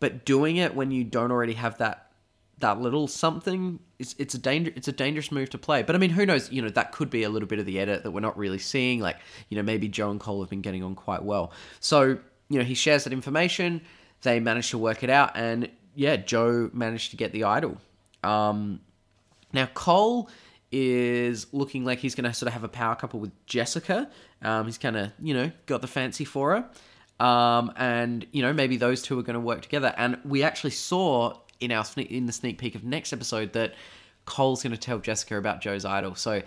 but 0.00 0.24
doing 0.24 0.56
it 0.56 0.74
when 0.74 0.90
you 0.90 1.04
don't 1.04 1.30
already 1.30 1.54
have 1.54 1.78
that 1.78 2.10
that 2.58 2.80
little 2.80 3.08
something 3.08 3.80
it's 3.98 4.14
it's 4.18 4.34
a 4.34 4.38
danger 4.38 4.72
it's 4.76 4.88
a 4.88 4.92
dangerous 4.92 5.32
move 5.32 5.50
to 5.50 5.58
play. 5.58 5.82
But 5.82 5.94
I 5.94 5.98
mean, 5.98 6.10
who 6.10 6.26
knows? 6.26 6.50
You 6.50 6.62
know, 6.62 6.68
that 6.70 6.92
could 6.92 7.10
be 7.10 7.22
a 7.22 7.28
little 7.28 7.48
bit 7.48 7.58
of 7.58 7.66
the 7.66 7.78
edit 7.78 8.02
that 8.02 8.10
we're 8.10 8.20
not 8.20 8.36
really 8.36 8.58
seeing. 8.58 9.00
Like, 9.00 9.18
you 9.48 9.56
know, 9.56 9.62
maybe 9.62 9.88
Joe 9.88 10.10
and 10.10 10.20
Cole 10.20 10.40
have 10.40 10.50
been 10.50 10.60
getting 10.62 10.82
on 10.82 10.94
quite 10.94 11.22
well. 11.22 11.52
So 11.80 12.18
you 12.48 12.58
know, 12.58 12.64
he 12.64 12.74
shares 12.74 13.04
that 13.04 13.12
information. 13.12 13.80
They 14.22 14.40
manage 14.40 14.70
to 14.70 14.78
work 14.78 15.02
it 15.02 15.10
out, 15.10 15.32
and 15.34 15.68
yeah, 15.94 16.16
Joe 16.16 16.70
managed 16.72 17.10
to 17.10 17.16
get 17.16 17.32
the 17.32 17.44
idol. 17.44 17.78
Um, 18.22 18.80
now 19.52 19.66
Cole 19.74 20.30
is 20.72 21.46
looking 21.52 21.84
like 21.84 22.00
he's 22.00 22.14
going 22.14 22.24
to 22.24 22.34
sort 22.34 22.48
of 22.48 22.52
have 22.54 22.64
a 22.64 22.68
power 22.68 22.96
couple 22.96 23.20
with 23.20 23.32
Jessica. 23.46 24.10
Um, 24.42 24.66
he's 24.66 24.78
kind 24.78 24.96
of 24.96 25.12
you 25.18 25.34
know 25.34 25.52
got 25.66 25.82
the 25.82 25.86
fancy 25.86 26.24
for 26.24 26.56
her. 26.56 26.68
Um, 27.24 27.72
and 27.76 28.26
you 28.32 28.42
know 28.42 28.52
maybe 28.52 28.76
those 28.76 29.00
two 29.00 29.18
are 29.18 29.22
going 29.22 29.34
to 29.34 29.40
work 29.40 29.62
together. 29.62 29.94
And 29.96 30.18
we 30.26 30.42
actually 30.42 30.72
saw 30.72 31.38
in 31.58 31.72
our 31.72 31.84
sneak, 31.84 32.10
in 32.10 32.26
the 32.26 32.32
sneak 32.32 32.58
peek 32.58 32.74
of 32.74 32.84
next 32.84 33.14
episode 33.14 33.54
that 33.54 33.74
Cole's 34.26 34.62
going 34.62 34.72
to 34.72 34.78
tell 34.78 34.98
Jessica 34.98 35.38
about 35.38 35.62
Joe's 35.62 35.86
idol. 35.86 36.16
So, 36.16 36.42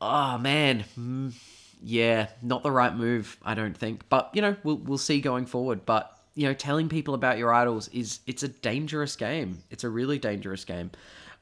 oh 0.00 0.38
man, 0.38 0.84
mm, 0.98 1.34
yeah, 1.82 2.28
not 2.40 2.62
the 2.62 2.70
right 2.70 2.96
move, 2.96 3.36
I 3.44 3.52
don't 3.54 3.76
think. 3.76 4.08
But 4.08 4.30
you 4.32 4.40
know, 4.40 4.56
we'll 4.62 4.78
we'll 4.78 4.96
see 4.96 5.20
going 5.20 5.44
forward. 5.44 5.84
But 5.84 6.16
you 6.34 6.46
know, 6.46 6.54
telling 6.54 6.88
people 6.88 7.12
about 7.12 7.36
your 7.36 7.52
idols 7.52 7.88
is 7.88 8.20
it's 8.26 8.42
a 8.42 8.48
dangerous 8.48 9.16
game. 9.16 9.58
It's 9.68 9.84
a 9.84 9.90
really 9.90 10.18
dangerous 10.18 10.64
game. 10.64 10.92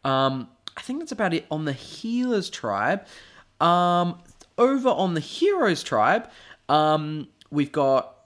Um, 0.02 0.48
I 0.76 0.80
think 0.80 0.98
that's 0.98 1.12
about 1.12 1.32
it 1.32 1.46
on 1.48 1.64
the 1.64 1.72
healers 1.72 2.50
tribe. 2.50 3.06
Um, 3.60 4.18
over 4.56 4.88
on 4.88 5.14
the 5.14 5.20
heroes 5.20 5.84
tribe, 5.84 6.28
um, 6.68 7.28
we've 7.52 7.70
got 7.70 8.17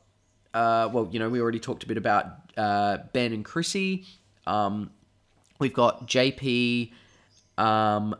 uh, 0.54 0.88
well, 0.92 1.08
you 1.10 1.18
know, 1.18 1.28
we 1.28 1.40
already 1.40 1.60
talked 1.60 1.82
a 1.82 1.86
bit 1.86 1.96
about 1.96 2.26
uh, 2.56 2.98
Ben 3.12 3.32
and 3.32 3.44
Chrissy. 3.44 4.04
Um, 4.46 4.90
we've 5.58 5.72
got 5.72 6.06
JP 6.06 6.92
um, 7.58 8.14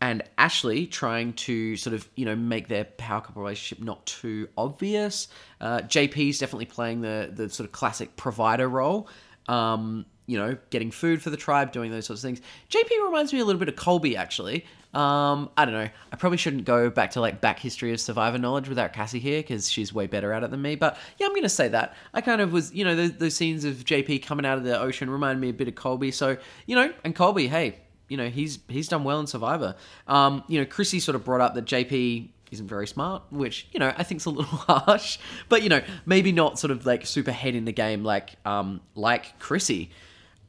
and 0.00 0.22
Ashley 0.38 0.86
trying 0.86 1.32
to 1.34 1.76
sort 1.76 1.94
of, 1.94 2.08
you 2.14 2.24
know, 2.24 2.36
make 2.36 2.68
their 2.68 2.84
power 2.84 3.20
couple 3.20 3.42
relationship 3.42 3.84
not 3.84 4.04
too 4.06 4.48
obvious. 4.56 5.28
Uh, 5.60 5.78
JP's 5.80 6.38
definitely 6.38 6.66
playing 6.66 7.00
the 7.00 7.30
the 7.32 7.48
sort 7.50 7.66
of 7.66 7.72
classic 7.72 8.16
provider 8.16 8.68
role. 8.68 9.08
Um, 9.48 10.06
you 10.26 10.38
know, 10.38 10.56
getting 10.70 10.92
food 10.92 11.20
for 11.20 11.30
the 11.30 11.36
tribe, 11.36 11.72
doing 11.72 11.90
those 11.90 12.06
sorts 12.06 12.22
of 12.22 12.28
things. 12.28 12.40
JP 12.70 13.04
reminds 13.04 13.32
me 13.32 13.40
a 13.40 13.44
little 13.44 13.58
bit 13.58 13.68
of 13.68 13.74
Colby, 13.74 14.16
actually. 14.16 14.64
Um, 14.92 15.50
I 15.56 15.64
don't 15.64 15.74
know. 15.74 15.88
I 16.12 16.16
probably 16.16 16.38
shouldn't 16.38 16.64
go 16.64 16.90
back 16.90 17.12
to 17.12 17.20
like 17.20 17.40
back 17.40 17.60
history 17.60 17.92
of 17.92 18.00
Survivor 18.00 18.38
knowledge 18.38 18.68
without 18.68 18.92
Cassie 18.92 19.20
here 19.20 19.40
because 19.40 19.70
she's 19.70 19.94
way 19.94 20.06
better 20.06 20.32
at 20.32 20.42
it 20.42 20.50
than 20.50 20.60
me. 20.60 20.74
But 20.74 20.96
yeah, 21.18 21.26
I'm 21.26 21.34
gonna 21.34 21.48
say 21.48 21.68
that. 21.68 21.94
I 22.12 22.20
kind 22.20 22.40
of 22.40 22.52
was, 22.52 22.72
you 22.72 22.84
know, 22.84 22.96
those, 22.96 23.12
those 23.12 23.34
scenes 23.36 23.64
of 23.64 23.76
JP 23.76 24.24
coming 24.24 24.44
out 24.44 24.58
of 24.58 24.64
the 24.64 24.78
ocean 24.78 25.08
remind 25.08 25.40
me 25.40 25.50
a 25.50 25.52
bit 25.52 25.68
of 25.68 25.76
Colby. 25.76 26.10
So 26.10 26.36
you 26.66 26.74
know, 26.74 26.92
and 27.04 27.14
Colby, 27.14 27.46
hey, 27.46 27.76
you 28.08 28.16
know, 28.16 28.28
he's 28.28 28.58
he's 28.68 28.88
done 28.88 29.04
well 29.04 29.20
in 29.20 29.26
Survivor. 29.28 29.76
Um, 30.08 30.42
you 30.48 30.58
know, 30.58 30.66
Chrissy 30.66 30.98
sort 30.98 31.14
of 31.14 31.24
brought 31.24 31.40
up 31.40 31.54
that 31.54 31.66
JP 31.66 32.28
isn't 32.50 32.66
very 32.66 32.88
smart, 32.88 33.22
which 33.30 33.68
you 33.72 33.78
know 33.78 33.92
I 33.96 34.02
think's 34.02 34.24
a 34.24 34.30
little 34.30 34.44
harsh. 34.58 35.18
But 35.48 35.62
you 35.62 35.68
know 35.68 35.82
maybe 36.04 36.32
not 36.32 36.58
sort 36.58 36.72
of 36.72 36.84
like 36.84 37.06
super 37.06 37.32
head 37.32 37.54
in 37.54 37.64
the 37.64 37.72
game 37.72 38.02
like 38.02 38.34
um 38.44 38.80
like 38.96 39.38
Chrissy. 39.38 39.90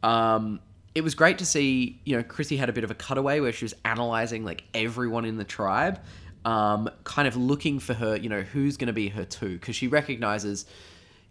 Um, 0.04 0.62
it 0.94 1.02
was 1.02 1.16
great 1.16 1.38
to 1.40 1.46
see 1.46 2.00
you 2.04 2.18
know 2.18 2.24
Chrissy 2.24 2.58
had 2.58 2.70
a 2.70 2.74
bit 2.74 2.84
of 2.84 2.92
a 2.92 2.96
cutaway 2.96 3.40
where 3.40 3.52
she 3.52 3.66
was 3.66 3.74
analyzing 3.86 4.44
like 4.44 4.64
everyone 4.74 5.26
in 5.26 5.38
the 5.38 5.44
tribe, 5.44 6.00
um, 6.46 6.90
kind 7.04 7.28
of 7.28 7.36
looking 7.36 7.80
for 7.80 7.94
her 7.94 8.16
you 8.16 8.30
know 8.30 8.42
who's 8.42 8.78
going 8.78 8.88
to 8.88 8.94
be 8.94 9.10
her 9.10 9.26
two 9.26 9.54
because 9.58 9.76
she 9.76 9.88
recognizes 9.88 10.66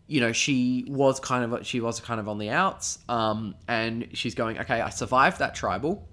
you 0.07 0.21
know 0.21 0.33
she 0.33 0.85
was 0.89 1.21
kind 1.21 1.53
of 1.53 1.67
she 1.67 1.81
was 1.81 2.01
kind 2.01 2.21
of 2.21 2.29
on 2.29 2.39
the 2.39 2.51
outs 2.51 2.99
um, 3.09 3.55
and 3.69 4.09
she's 4.13 4.35
going 4.35 4.59
okay 4.59 4.81
i 4.81 4.91
survived 4.91 5.39
that 5.39 5.55
tribal. 5.55 6.07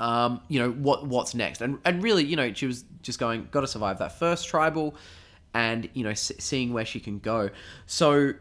Um, 0.00 0.40
you 0.48 0.58
know 0.58 0.70
what 0.70 1.06
what's 1.06 1.34
next? 1.34 1.60
And 1.60 1.78
and 1.84 2.02
really 2.02 2.24
you 2.24 2.36
know 2.36 2.52
she 2.52 2.66
was 2.66 2.84
just 3.02 3.18
going 3.18 3.48
got 3.50 3.60
to 3.60 3.68
survive 3.68 3.98
that 3.98 4.18
first 4.18 4.48
tribal 4.48 4.96
and 5.54 5.88
you 5.94 6.02
know 6.02 6.10
s- 6.10 6.32
seeing 6.38 6.72
where 6.72 6.84
she 6.84 6.98
can 7.00 7.20
go. 7.20 7.50
So 7.86 8.32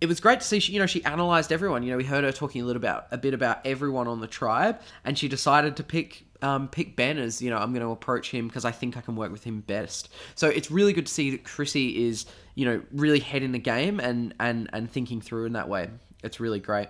it 0.00 0.06
was 0.06 0.20
great 0.20 0.40
to 0.40 0.46
see 0.46 0.60
she 0.60 0.72
you 0.72 0.78
know 0.78 0.86
she 0.86 1.04
analyzed 1.04 1.52
everyone 1.52 1.82
you 1.82 1.90
know 1.90 1.96
we 1.96 2.04
heard 2.04 2.24
her 2.24 2.32
talking 2.32 2.62
a 2.62 2.64
little 2.64 2.80
about 2.80 3.06
a 3.10 3.18
bit 3.18 3.34
about 3.34 3.64
everyone 3.66 4.08
on 4.08 4.20
the 4.20 4.26
tribe 4.26 4.80
and 5.04 5.18
she 5.18 5.28
decided 5.28 5.76
to 5.76 5.82
pick 5.82 6.24
um, 6.42 6.68
pick 6.68 6.96
Ben 6.96 7.18
as 7.18 7.42
you 7.42 7.50
know 7.50 7.56
I'm 7.56 7.72
going 7.72 7.84
to 7.84 7.90
approach 7.90 8.30
him 8.30 8.48
because 8.48 8.64
I 8.64 8.70
think 8.70 8.96
I 8.96 9.00
can 9.00 9.14
work 9.16 9.30
with 9.30 9.44
him 9.44 9.60
best. 9.60 10.08
So 10.34 10.48
it's 10.48 10.70
really 10.70 10.92
good 10.92 11.06
to 11.06 11.12
see 11.12 11.30
that 11.30 11.44
Chrissy 11.44 12.06
is 12.06 12.26
you 12.54 12.64
know 12.64 12.82
really 12.92 13.20
head 13.20 13.42
in 13.42 13.52
the 13.52 13.58
game 13.58 14.00
and 14.00 14.34
and 14.40 14.70
and 14.72 14.90
thinking 14.90 15.20
through 15.20 15.46
in 15.46 15.52
that 15.52 15.68
way. 15.68 15.90
It's 16.22 16.40
really 16.40 16.60
great. 16.60 16.88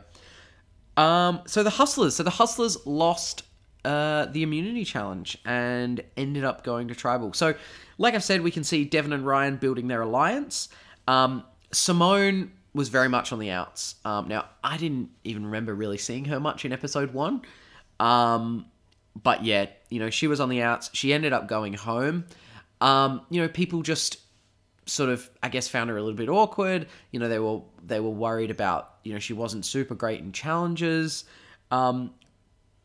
Um, 0.96 1.42
so 1.46 1.62
the 1.62 1.70
hustlers, 1.70 2.14
so 2.16 2.22
the 2.22 2.30
hustlers 2.30 2.84
lost 2.86 3.42
uh, 3.84 4.26
the 4.26 4.42
immunity 4.42 4.84
challenge 4.84 5.38
and 5.44 6.02
ended 6.16 6.44
up 6.44 6.62
going 6.64 6.88
to 6.88 6.94
tribal. 6.94 7.32
So, 7.32 7.54
like 7.96 8.14
I've 8.14 8.24
said, 8.24 8.42
we 8.42 8.50
can 8.50 8.64
see 8.64 8.84
Devon 8.84 9.12
and 9.12 9.24
Ryan 9.24 9.56
building 9.56 9.88
their 9.88 10.02
alliance. 10.02 10.68
Um, 11.08 11.44
Simone 11.72 12.52
was 12.74 12.88
very 12.88 13.08
much 13.08 13.32
on 13.32 13.38
the 13.38 13.50
outs. 13.50 13.96
Um, 14.04 14.28
now, 14.28 14.46
I 14.62 14.76
didn't 14.76 15.10
even 15.24 15.44
remember 15.46 15.74
really 15.74 15.98
seeing 15.98 16.26
her 16.26 16.38
much 16.38 16.64
in 16.64 16.72
episode 16.72 17.12
one. 17.12 17.42
Um, 17.98 18.66
but 19.20 19.44
yeah, 19.44 19.66
you 19.88 19.98
know, 19.98 20.10
she 20.10 20.26
was 20.26 20.40
on 20.40 20.48
the 20.48 20.62
outs. 20.62 20.90
She 20.92 21.12
ended 21.12 21.32
up 21.32 21.48
going 21.48 21.74
home. 21.74 22.26
Um, 22.80 23.22
you 23.28 23.42
know, 23.42 23.48
people 23.48 23.82
just 23.82 24.18
sort 24.86 25.10
of, 25.10 25.28
I 25.42 25.48
guess, 25.48 25.68
found 25.68 25.90
her 25.90 25.96
a 25.96 26.02
little 26.02 26.16
bit 26.16 26.28
awkward. 26.28 26.86
You 27.10 27.20
know, 27.20 27.28
they 27.28 27.38
were 27.38 27.60
they 27.84 28.00
were 28.00 28.10
worried 28.10 28.50
about, 28.50 28.94
you 29.04 29.12
know, 29.12 29.18
she 29.18 29.32
wasn't 29.32 29.64
super 29.64 29.94
great 29.94 30.20
in 30.20 30.32
challenges. 30.32 31.24
Um, 31.70 32.14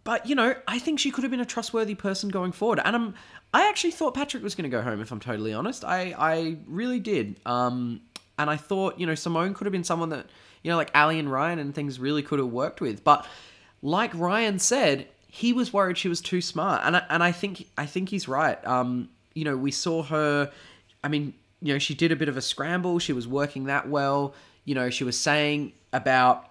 but 0.04 0.28
you 0.28 0.36
know, 0.36 0.56
I 0.68 0.80
think 0.80 1.00
she 1.00 1.12
could 1.12 1.24
have 1.24 1.32
been 1.32 1.40
a 1.40 1.46
trustworthy 1.46 1.96
person 1.96 2.30
going 2.30 2.52
forward. 2.52 2.80
And 2.84 2.96
I'm, 2.96 3.16
I 3.54 3.68
actually 3.70 3.92
thought 3.92 4.14
Patrick 4.14 4.44
was 4.44 4.56
going 4.56 4.70
to 4.70 4.76
go 4.76 4.82
home. 4.82 5.02
If 5.02 5.12
I'm 5.12 5.20
totally 5.20 5.54
honest, 5.54 5.86
I 5.86 6.14
I 6.18 6.58
really 6.68 7.00
did. 7.00 7.40
Um, 7.46 8.02
and 8.38 8.50
I 8.50 8.58
thought, 8.58 9.00
you 9.00 9.06
know, 9.06 9.16
Simone 9.16 9.54
could 9.54 9.66
have 9.66 9.72
been 9.72 9.84
someone 9.84 10.10
that, 10.10 10.28
you 10.64 10.72
know, 10.72 10.78
like 10.78 10.92
Ali 10.94 11.20
and 11.20 11.32
Ryan 11.32 11.60
and 11.60 11.74
things 11.74 12.00
really 12.00 12.22
could 12.22 12.40
have 12.40 12.50
worked 12.50 12.82
with. 12.82 13.04
But 13.04 13.26
like 13.82 14.14
Ryan 14.14 14.60
said, 14.60 15.08
he 15.28 15.54
was 15.54 15.74
worried 15.74 15.98
she 15.98 16.08
was 16.08 16.22
too 16.22 16.42
smart, 16.42 16.82
and 16.86 16.96
I, 16.96 17.04
and 17.10 17.22
I 17.22 17.34
think 17.34 17.68
I 17.78 17.86
think 17.86 18.08
he's 18.08 18.28
right. 18.28 18.66
Um, 18.66 19.10
you 19.34 19.44
know, 19.44 19.58
we 19.58 19.70
saw 19.70 20.02
her. 20.04 20.50
I 21.04 21.10
mean, 21.10 21.34
you 21.62 21.74
know, 21.74 21.78
she 21.80 21.94
did 21.94 22.12
a 22.12 22.16
bit 22.16 22.30
of 22.30 22.38
a 22.38 22.42
scramble. 22.42 23.00
She 23.00 23.12
was 23.12 23.28
working 23.28 23.66
that 23.66 23.90
well. 23.90 24.34
You 24.64 24.76
know, 24.76 24.90
she 24.90 25.04
was 25.04 25.20
saying 25.20 25.74
about, 25.92 26.50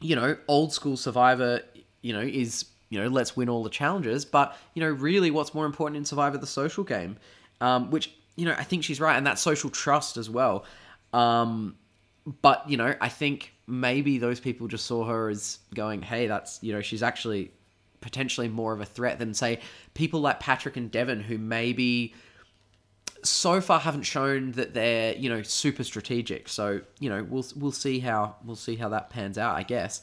you 0.00 0.16
know, 0.16 0.36
old 0.48 0.72
school 0.72 0.96
Survivor. 0.96 1.60
You 2.02 2.12
know, 2.12 2.20
is 2.20 2.64
you 2.90 3.00
know, 3.00 3.08
let's 3.08 3.36
win 3.36 3.48
all 3.48 3.62
the 3.62 3.70
challenges. 3.70 4.24
But 4.24 4.56
you 4.74 4.80
know, 4.80 4.90
really, 4.90 5.30
what's 5.30 5.54
more 5.54 5.64
important 5.64 5.96
in 5.96 6.04
Survivor, 6.04 6.36
the 6.36 6.46
social 6.48 6.84
game, 6.84 7.16
um, 7.60 7.90
which 7.90 8.10
you 8.36 8.44
know, 8.44 8.56
I 8.58 8.64
think 8.64 8.82
she's 8.82 9.00
right, 9.00 9.16
and 9.16 9.26
that 9.26 9.38
social 9.38 9.70
trust 9.70 10.16
as 10.16 10.28
well. 10.28 10.64
Um, 11.14 11.76
but 12.42 12.68
you 12.68 12.76
know, 12.76 12.94
I 13.00 13.08
think 13.08 13.52
maybe 13.66 14.18
those 14.18 14.40
people 14.40 14.66
just 14.66 14.86
saw 14.86 15.04
her 15.04 15.28
as 15.28 15.58
going, 15.74 16.02
"Hey, 16.02 16.26
that's 16.26 16.62
you 16.62 16.72
know, 16.72 16.80
she's 16.80 17.02
actually 17.02 17.52
potentially 18.00 18.48
more 18.48 18.74
of 18.74 18.80
a 18.80 18.84
threat 18.84 19.18
than 19.18 19.32
say 19.32 19.60
people 19.94 20.20
like 20.20 20.38
Patrick 20.38 20.76
and 20.76 20.90
Devon 20.90 21.20
who 21.20 21.38
maybe 21.38 22.12
so 23.22 23.62
far 23.62 23.80
haven't 23.80 24.02
shown 24.02 24.52
that 24.52 24.74
they're 24.74 25.14
you 25.16 25.28
know 25.28 25.42
super 25.42 25.84
strategic. 25.84 26.48
So 26.48 26.80
you 26.98 27.08
know 27.08 27.24
we'll 27.28 27.46
we'll 27.56 27.72
see 27.72 28.00
how 28.00 28.36
we'll 28.44 28.56
see 28.56 28.76
how 28.76 28.88
that 28.90 29.10
pans 29.10 29.38
out. 29.38 29.56
I 29.56 29.62
guess. 29.62 30.02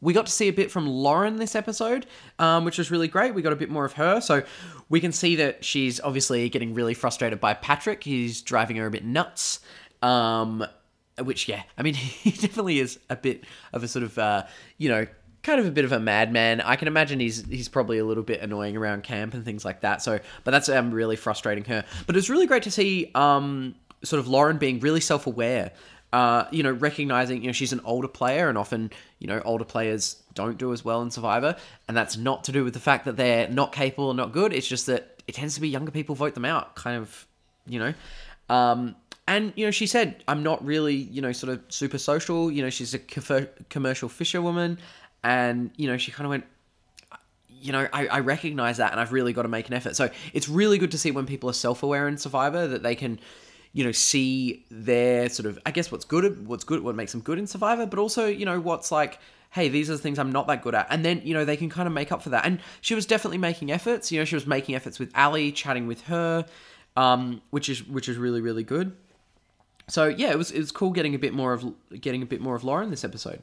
We 0.00 0.12
got 0.12 0.26
to 0.26 0.32
see 0.32 0.46
a 0.46 0.52
bit 0.52 0.70
from 0.70 0.86
Lauren 0.86 1.38
this 1.38 1.56
episode, 1.56 2.06
um, 2.38 2.64
which 2.64 2.78
was 2.78 2.88
really 2.88 3.08
great. 3.08 3.34
We 3.34 3.42
got 3.42 3.52
a 3.52 3.56
bit 3.56 3.68
more 3.68 3.84
of 3.84 3.94
her, 3.94 4.20
so 4.20 4.44
we 4.88 5.00
can 5.00 5.10
see 5.10 5.34
that 5.36 5.64
she's 5.64 5.98
obviously 6.00 6.48
getting 6.50 6.72
really 6.72 6.94
frustrated 6.94 7.40
by 7.40 7.54
Patrick. 7.54 8.04
He's 8.04 8.40
driving 8.40 8.76
her 8.76 8.86
a 8.86 8.92
bit 8.92 9.04
nuts. 9.04 9.58
Um, 10.02 10.66
which, 11.22 11.48
yeah, 11.48 11.62
I 11.76 11.82
mean, 11.82 11.94
he 11.94 12.30
definitely 12.30 12.78
is 12.78 12.98
a 13.10 13.16
bit 13.16 13.44
of 13.72 13.82
a 13.82 13.88
sort 13.88 14.04
of, 14.04 14.18
uh, 14.18 14.44
you 14.76 14.88
know, 14.88 15.06
kind 15.42 15.60
of 15.60 15.66
a 15.66 15.70
bit 15.70 15.84
of 15.84 15.92
a 15.92 16.00
madman. 16.00 16.60
I 16.60 16.76
can 16.76 16.88
imagine 16.88 17.20
he's 17.20 17.44
he's 17.46 17.68
probably 17.68 17.98
a 17.98 18.04
little 18.04 18.22
bit 18.22 18.40
annoying 18.40 18.76
around 18.76 19.02
camp 19.02 19.34
and 19.34 19.44
things 19.44 19.64
like 19.64 19.80
that. 19.80 20.02
So, 20.02 20.20
but 20.44 20.50
that's 20.50 20.68
um, 20.68 20.90
really 20.90 21.16
frustrating 21.16 21.64
her. 21.64 21.84
But 22.06 22.16
it's 22.16 22.28
really 22.28 22.46
great 22.46 22.64
to 22.64 22.70
see 22.70 23.10
um, 23.14 23.74
sort 24.04 24.20
of 24.20 24.28
Lauren 24.28 24.58
being 24.58 24.80
really 24.80 25.00
self 25.00 25.26
aware. 25.26 25.72
Uh, 26.10 26.46
you 26.50 26.62
know, 26.62 26.72
recognizing 26.72 27.42
you 27.42 27.48
know 27.48 27.52
she's 27.52 27.72
an 27.72 27.80
older 27.84 28.08
player, 28.08 28.48
and 28.48 28.56
often 28.56 28.90
you 29.18 29.26
know 29.26 29.42
older 29.44 29.64
players 29.64 30.22
don't 30.34 30.56
do 30.58 30.72
as 30.72 30.84
well 30.84 31.02
in 31.02 31.10
Survivor, 31.10 31.56
and 31.86 31.96
that's 31.96 32.16
not 32.16 32.44
to 32.44 32.52
do 32.52 32.64
with 32.64 32.74
the 32.74 32.80
fact 32.80 33.04
that 33.04 33.16
they're 33.16 33.48
not 33.48 33.72
capable 33.72 34.06
or 34.06 34.14
not 34.14 34.32
good. 34.32 34.52
It's 34.52 34.66
just 34.66 34.86
that 34.86 35.22
it 35.26 35.34
tends 35.34 35.54
to 35.56 35.60
be 35.60 35.68
younger 35.68 35.90
people 35.90 36.14
vote 36.14 36.34
them 36.34 36.46
out, 36.46 36.74
kind 36.76 36.96
of, 36.96 37.26
you 37.66 37.78
know. 37.78 37.94
Um, 38.48 38.96
and 39.28 39.52
you 39.54 39.66
know, 39.66 39.70
she 39.70 39.86
said, 39.86 40.24
"I'm 40.26 40.42
not 40.42 40.64
really, 40.64 40.94
you 40.94 41.20
know, 41.20 41.32
sort 41.32 41.52
of 41.52 41.60
super 41.68 41.98
social." 41.98 42.50
You 42.50 42.62
know, 42.62 42.70
she's 42.70 42.94
a 42.94 42.98
commercial 42.98 44.08
fisherwoman, 44.08 44.78
and 45.22 45.70
you 45.76 45.86
know, 45.86 45.98
she 45.98 46.10
kind 46.10 46.24
of 46.24 46.30
went, 46.30 46.44
you 47.48 47.72
know, 47.72 47.86
I, 47.92 48.06
I 48.06 48.20
recognize 48.20 48.78
that, 48.78 48.90
and 48.90 49.00
I've 49.00 49.12
really 49.12 49.34
got 49.34 49.42
to 49.42 49.48
make 49.48 49.68
an 49.68 49.74
effort. 49.74 49.96
So 49.96 50.08
it's 50.32 50.48
really 50.48 50.78
good 50.78 50.90
to 50.92 50.98
see 50.98 51.10
when 51.10 51.26
people 51.26 51.50
are 51.50 51.54
self-aware 51.54 52.08
in 52.08 52.16
Survivor 52.16 52.66
that 52.68 52.82
they 52.82 52.94
can, 52.94 53.20
you 53.74 53.84
know, 53.84 53.92
see 53.92 54.64
their 54.70 55.28
sort 55.28 55.46
of, 55.46 55.58
I 55.66 55.72
guess, 55.72 55.92
what's 55.92 56.06
good, 56.06 56.48
what's 56.48 56.64
good, 56.64 56.82
what 56.82 56.94
makes 56.94 57.12
them 57.12 57.20
good 57.20 57.38
in 57.38 57.46
Survivor, 57.46 57.84
but 57.84 57.98
also, 57.98 58.26
you 58.26 58.46
know, 58.46 58.58
what's 58.58 58.90
like, 58.90 59.18
hey, 59.50 59.68
these 59.68 59.90
are 59.90 59.92
the 59.92 59.98
things 59.98 60.18
I'm 60.18 60.32
not 60.32 60.46
that 60.46 60.62
good 60.62 60.74
at, 60.74 60.86
and 60.88 61.04
then 61.04 61.20
you 61.22 61.34
know 61.34 61.44
they 61.44 61.56
can 61.58 61.68
kind 61.68 61.86
of 61.86 61.92
make 61.92 62.12
up 62.12 62.22
for 62.22 62.30
that. 62.30 62.46
And 62.46 62.60
she 62.80 62.94
was 62.94 63.04
definitely 63.04 63.38
making 63.38 63.70
efforts. 63.70 64.10
You 64.10 64.20
know, 64.20 64.24
she 64.24 64.36
was 64.36 64.46
making 64.46 64.74
efforts 64.74 64.98
with 64.98 65.10
Ali, 65.14 65.52
chatting 65.52 65.86
with 65.86 66.00
her, 66.04 66.46
um, 66.96 67.42
which 67.50 67.68
is 67.68 67.86
which 67.86 68.08
is 68.08 68.16
really 68.16 68.40
really 68.40 68.64
good. 68.64 68.96
So 69.88 70.06
yeah, 70.06 70.30
it 70.30 70.38
was 70.38 70.50
it 70.50 70.58
was 70.58 70.70
cool 70.70 70.92
getting 70.92 71.14
a 71.14 71.18
bit 71.18 71.32
more 71.32 71.52
of 71.52 71.64
getting 72.00 72.22
a 72.22 72.26
bit 72.26 72.40
more 72.40 72.54
of 72.54 72.64
Lauren 72.64 72.90
this 72.90 73.04
episode. 73.04 73.42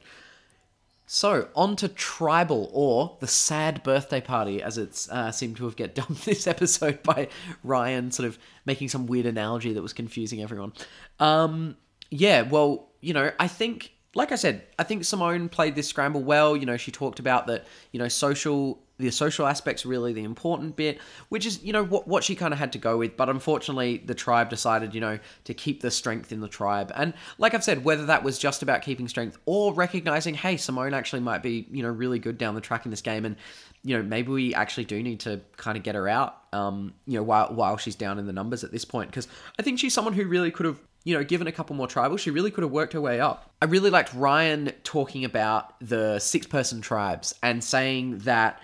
So 1.08 1.48
on 1.54 1.76
to 1.76 1.88
tribal 1.88 2.68
or 2.72 3.16
the 3.20 3.28
sad 3.28 3.82
birthday 3.84 4.20
party, 4.20 4.60
as 4.60 4.76
it's 4.76 5.08
uh, 5.08 5.30
seemed 5.30 5.56
to 5.58 5.64
have 5.64 5.76
get 5.76 5.94
dubbed 5.94 6.24
this 6.24 6.46
episode 6.46 7.02
by 7.02 7.28
Ryan, 7.62 8.10
sort 8.10 8.26
of 8.28 8.38
making 8.64 8.88
some 8.88 9.06
weird 9.06 9.26
analogy 9.26 9.72
that 9.72 9.82
was 9.82 9.92
confusing 9.92 10.42
everyone. 10.42 10.72
Um, 11.20 11.76
yeah, 12.10 12.42
well, 12.42 12.88
you 13.00 13.14
know, 13.14 13.30
I 13.38 13.46
think, 13.46 13.92
like 14.14 14.32
I 14.32 14.36
said, 14.36 14.64
I 14.78 14.82
think 14.82 15.04
Simone 15.04 15.48
played 15.48 15.76
this 15.76 15.88
scramble 15.88 16.24
well. 16.24 16.56
You 16.56 16.66
know, 16.66 16.76
she 16.76 16.90
talked 16.90 17.20
about 17.20 17.46
that. 17.46 17.66
You 17.92 18.00
know, 18.00 18.08
social 18.08 18.80
the 18.98 19.10
social 19.10 19.46
aspect's 19.46 19.84
really 19.84 20.12
the 20.12 20.24
important 20.24 20.76
bit, 20.76 20.98
which 21.28 21.44
is, 21.44 21.62
you 21.62 21.72
know, 21.72 21.84
what, 21.84 22.08
what 22.08 22.24
she 22.24 22.34
kind 22.34 22.52
of 22.52 22.58
had 22.58 22.72
to 22.72 22.78
go 22.78 22.96
with. 22.96 23.16
But 23.16 23.28
unfortunately, 23.28 23.98
the 23.98 24.14
tribe 24.14 24.48
decided, 24.48 24.94
you 24.94 25.00
know, 25.00 25.18
to 25.44 25.54
keep 25.54 25.82
the 25.82 25.90
strength 25.90 26.32
in 26.32 26.40
the 26.40 26.48
tribe. 26.48 26.92
And 26.94 27.12
like 27.38 27.54
I've 27.54 27.64
said, 27.64 27.84
whether 27.84 28.06
that 28.06 28.22
was 28.22 28.38
just 28.38 28.62
about 28.62 28.82
keeping 28.82 29.08
strength 29.08 29.38
or 29.44 29.74
recognizing, 29.74 30.34
hey, 30.34 30.56
Simone 30.56 30.94
actually 30.94 31.20
might 31.20 31.42
be, 31.42 31.66
you 31.70 31.82
know, 31.82 31.90
really 31.90 32.18
good 32.18 32.38
down 32.38 32.54
the 32.54 32.60
track 32.60 32.86
in 32.86 32.90
this 32.90 33.02
game. 33.02 33.24
And, 33.24 33.36
you 33.84 33.96
know, 33.96 34.02
maybe 34.02 34.32
we 34.32 34.54
actually 34.54 34.84
do 34.84 35.02
need 35.02 35.20
to 35.20 35.40
kind 35.56 35.76
of 35.76 35.82
get 35.82 35.94
her 35.94 36.08
out, 36.08 36.38
um, 36.52 36.94
you 37.06 37.18
know, 37.18 37.22
while, 37.22 37.52
while 37.54 37.76
she's 37.76 37.96
down 37.96 38.18
in 38.18 38.26
the 38.26 38.32
numbers 38.32 38.64
at 38.64 38.72
this 38.72 38.84
point. 38.84 39.10
Because 39.10 39.28
I 39.58 39.62
think 39.62 39.78
she's 39.78 39.92
someone 39.92 40.14
who 40.14 40.26
really 40.26 40.50
could 40.50 40.66
have 40.66 40.80
you 41.04 41.16
know, 41.16 41.22
given 41.22 41.46
a 41.46 41.52
couple 41.52 41.76
more 41.76 41.86
tribals, 41.86 42.18
she 42.18 42.32
really 42.32 42.50
could 42.50 42.62
have 42.62 42.72
worked 42.72 42.92
her 42.92 43.00
way 43.00 43.20
up. 43.20 43.48
I 43.62 43.66
really 43.66 43.90
liked 43.90 44.12
Ryan 44.12 44.72
talking 44.82 45.24
about 45.24 45.78
the 45.80 46.18
six 46.18 46.48
person 46.48 46.80
tribes 46.80 47.32
and 47.44 47.62
saying 47.62 48.18
that, 48.18 48.60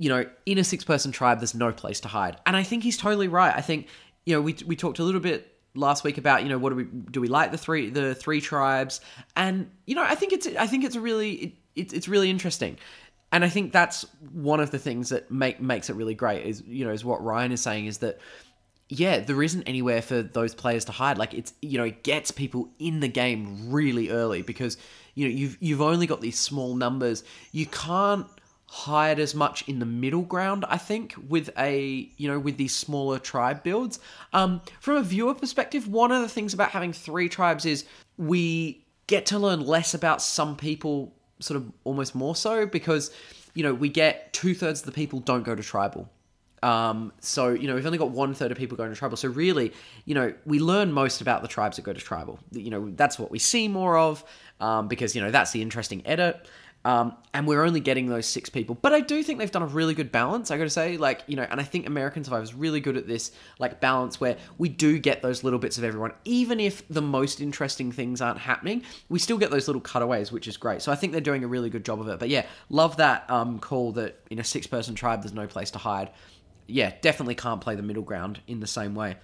you 0.00 0.08
know, 0.08 0.24
in 0.46 0.56
a 0.56 0.64
six 0.64 0.82
person 0.82 1.12
tribe, 1.12 1.40
there's 1.40 1.54
no 1.54 1.72
place 1.72 2.00
to 2.00 2.08
hide. 2.08 2.38
And 2.46 2.56
I 2.56 2.62
think 2.62 2.82
he's 2.82 2.96
totally 2.96 3.28
right. 3.28 3.54
I 3.54 3.60
think, 3.60 3.86
you 4.24 4.34
know, 4.34 4.40
we, 4.40 4.56
we 4.66 4.74
talked 4.74 4.98
a 4.98 5.04
little 5.04 5.20
bit 5.20 5.54
last 5.74 6.04
week 6.04 6.16
about, 6.16 6.42
you 6.42 6.48
know, 6.48 6.56
what 6.56 6.70
do 6.70 6.76
we, 6.76 6.84
do 6.84 7.20
we 7.20 7.28
like 7.28 7.52
the 7.52 7.58
three, 7.58 7.90
the 7.90 8.14
three 8.14 8.40
tribes? 8.40 9.02
And, 9.36 9.70
you 9.84 9.94
know, 9.94 10.02
I 10.02 10.14
think 10.14 10.32
it's, 10.32 10.46
I 10.58 10.66
think 10.66 10.84
it's 10.84 10.96
a 10.96 11.02
really, 11.02 11.32
it, 11.32 11.52
it, 11.76 11.92
it's 11.92 12.08
really 12.08 12.30
interesting. 12.30 12.78
And 13.30 13.44
I 13.44 13.50
think 13.50 13.72
that's 13.72 14.06
one 14.32 14.58
of 14.58 14.70
the 14.70 14.78
things 14.78 15.10
that 15.10 15.30
make, 15.30 15.60
makes 15.60 15.90
it 15.90 15.96
really 15.96 16.14
great 16.14 16.46
is, 16.46 16.62
you 16.66 16.86
know, 16.86 16.92
is 16.92 17.04
what 17.04 17.22
Ryan 17.22 17.52
is 17.52 17.60
saying 17.60 17.84
is 17.84 17.98
that, 17.98 18.18
yeah, 18.88 19.20
there 19.20 19.42
isn't 19.42 19.64
anywhere 19.64 20.00
for 20.00 20.22
those 20.22 20.54
players 20.54 20.86
to 20.86 20.92
hide. 20.92 21.18
Like 21.18 21.34
it's 21.34 21.54
you 21.62 21.78
know, 21.78 21.84
it 21.84 22.02
gets 22.02 22.32
people 22.32 22.70
in 22.80 22.98
the 22.98 23.06
game 23.06 23.70
really 23.70 24.10
early 24.10 24.42
because 24.42 24.76
you 25.14 25.28
know 25.28 25.32
you've 25.32 25.56
you've 25.60 25.80
only 25.80 26.08
got 26.08 26.20
these 26.20 26.36
small 26.36 26.74
numbers. 26.74 27.22
You 27.52 27.66
can't 27.66 28.26
hide 28.72 29.18
as 29.18 29.34
much 29.34 29.68
in 29.68 29.80
the 29.80 29.84
middle 29.84 30.22
ground 30.22 30.64
i 30.68 30.76
think 30.76 31.12
with 31.28 31.50
a 31.58 32.08
you 32.16 32.28
know 32.28 32.38
with 32.38 32.56
these 32.56 32.72
smaller 32.72 33.18
tribe 33.18 33.64
builds 33.64 33.98
um, 34.32 34.60
from 34.78 34.96
a 34.96 35.02
viewer 35.02 35.34
perspective 35.34 35.88
one 35.88 36.12
of 36.12 36.22
the 36.22 36.28
things 36.28 36.54
about 36.54 36.70
having 36.70 36.92
three 36.92 37.28
tribes 37.28 37.66
is 37.66 37.84
we 38.16 38.80
get 39.08 39.26
to 39.26 39.40
learn 39.40 39.66
less 39.66 39.92
about 39.92 40.22
some 40.22 40.56
people 40.56 41.12
sort 41.40 41.56
of 41.56 41.68
almost 41.82 42.14
more 42.14 42.36
so 42.36 42.64
because 42.64 43.10
you 43.54 43.64
know 43.64 43.74
we 43.74 43.88
get 43.88 44.32
two-thirds 44.32 44.80
of 44.80 44.86
the 44.86 44.92
people 44.92 45.18
don't 45.18 45.42
go 45.42 45.56
to 45.56 45.64
tribal 45.64 46.08
um, 46.62 47.12
so 47.18 47.48
you 47.48 47.66
know 47.66 47.74
we've 47.74 47.86
only 47.86 47.98
got 47.98 48.10
one 48.10 48.34
third 48.34 48.52
of 48.52 48.58
people 48.58 48.76
going 48.76 48.90
to 48.90 48.96
tribal. 48.96 49.16
So 49.16 49.28
really, 49.28 49.72
you 50.04 50.14
know, 50.14 50.34
we 50.44 50.58
learn 50.58 50.92
most 50.92 51.22
about 51.22 51.40
the 51.40 51.48
tribes 51.48 51.76
that 51.76 51.82
go 51.82 51.94
to 51.94 52.00
tribal. 52.00 52.38
You 52.52 52.70
know, 52.70 52.90
that's 52.96 53.18
what 53.18 53.30
we 53.30 53.38
see 53.38 53.66
more 53.66 53.96
of 53.96 54.22
um, 54.60 54.86
because 54.86 55.16
you 55.16 55.22
know 55.22 55.30
that's 55.30 55.52
the 55.52 55.62
interesting 55.62 56.06
edit. 56.06 56.46
Um, 56.82 57.14
and 57.34 57.46
we're 57.46 57.62
only 57.62 57.80
getting 57.80 58.06
those 58.06 58.26
six 58.26 58.48
people, 58.48 58.74
but 58.74 58.94
I 58.94 59.00
do 59.00 59.22
think 59.22 59.38
they've 59.38 59.50
done 59.50 59.62
a 59.62 59.66
really 59.66 59.92
good 59.92 60.10
balance. 60.10 60.50
I 60.50 60.56
got 60.56 60.64
to 60.64 60.70
say, 60.70 60.96
like 60.96 61.22
you 61.26 61.36
know, 61.36 61.46
and 61.50 61.60
I 61.60 61.62
think 61.62 61.86
American 61.86 62.24
Survivor 62.24 62.42
is 62.42 62.54
really 62.54 62.80
good 62.80 62.96
at 62.96 63.06
this, 63.06 63.32
like 63.58 63.80
balance 63.80 64.18
where 64.18 64.38
we 64.56 64.70
do 64.70 64.98
get 64.98 65.20
those 65.20 65.44
little 65.44 65.58
bits 65.58 65.76
of 65.76 65.84
everyone, 65.84 66.12
even 66.24 66.58
if 66.58 66.88
the 66.88 67.02
most 67.02 67.42
interesting 67.42 67.92
things 67.92 68.22
aren't 68.22 68.38
happening. 68.38 68.82
We 69.10 69.18
still 69.18 69.36
get 69.36 69.50
those 69.50 69.68
little 69.68 69.82
cutaways, 69.82 70.32
which 70.32 70.48
is 70.48 70.56
great. 70.56 70.80
So 70.80 70.90
I 70.90 70.94
think 70.94 71.12
they're 71.12 71.20
doing 71.20 71.44
a 71.44 71.48
really 71.48 71.68
good 71.68 71.84
job 71.84 72.00
of 72.00 72.08
it. 72.08 72.18
But 72.18 72.30
yeah, 72.30 72.46
love 72.70 72.96
that 72.96 73.30
um, 73.30 73.58
call 73.58 73.92
that 73.92 74.18
in 74.30 74.38
a 74.38 74.44
six-person 74.44 74.94
tribe, 74.94 75.22
there's 75.22 75.34
no 75.34 75.46
place 75.46 75.70
to 75.72 75.78
hide 75.78 76.10
yeah, 76.70 76.92
definitely 77.00 77.34
can't 77.34 77.60
play 77.60 77.74
the 77.74 77.82
middle 77.82 78.02
ground 78.02 78.40
in 78.46 78.60
the 78.60 78.66
same 78.66 78.94
way. 78.94 79.16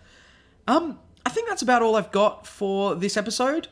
Um, 0.67 0.99
I 1.25 1.31
think 1.31 1.49
that's 1.49 1.63
about 1.63 1.83
all 1.83 1.97
I've 1.97 2.13
got 2.13 2.47
for 2.47 2.95
this 2.95 3.17
episode. 3.17 3.69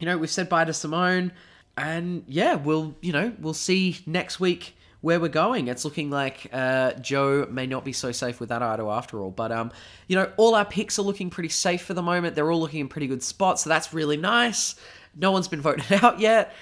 You 0.00 0.06
know, 0.06 0.18
we've 0.18 0.30
said 0.30 0.48
bye 0.48 0.64
to 0.64 0.72
Simone, 0.72 1.32
and 1.78 2.24
yeah, 2.26 2.56
we'll 2.56 2.94
you 3.00 3.12
know 3.12 3.32
we'll 3.38 3.54
see 3.54 3.98
next 4.06 4.40
week 4.40 4.76
where 5.00 5.20
we're 5.20 5.28
going. 5.28 5.68
It's 5.68 5.84
looking 5.84 6.10
like 6.10 6.48
uh, 6.52 6.92
Joe 6.94 7.46
may 7.48 7.66
not 7.66 7.84
be 7.84 7.92
so 7.92 8.10
safe 8.10 8.40
with 8.40 8.48
that 8.48 8.62
idol 8.62 8.90
after 8.90 9.20
all. 9.20 9.30
But 9.30 9.52
um, 9.52 9.70
you 10.08 10.16
know, 10.16 10.30
all 10.36 10.54
our 10.54 10.64
picks 10.64 10.98
are 10.98 11.02
looking 11.02 11.30
pretty 11.30 11.48
safe 11.50 11.82
for 11.82 11.94
the 11.94 12.02
moment. 12.02 12.34
They're 12.34 12.50
all 12.50 12.60
looking 12.60 12.80
in 12.80 12.88
pretty 12.88 13.06
good 13.06 13.22
spots, 13.22 13.62
so 13.62 13.70
that's 13.70 13.94
really 13.94 14.16
nice. 14.16 14.74
No 15.16 15.32
one's 15.32 15.48
been 15.48 15.60
voted 15.62 16.02
out 16.02 16.20
yet. 16.20 16.52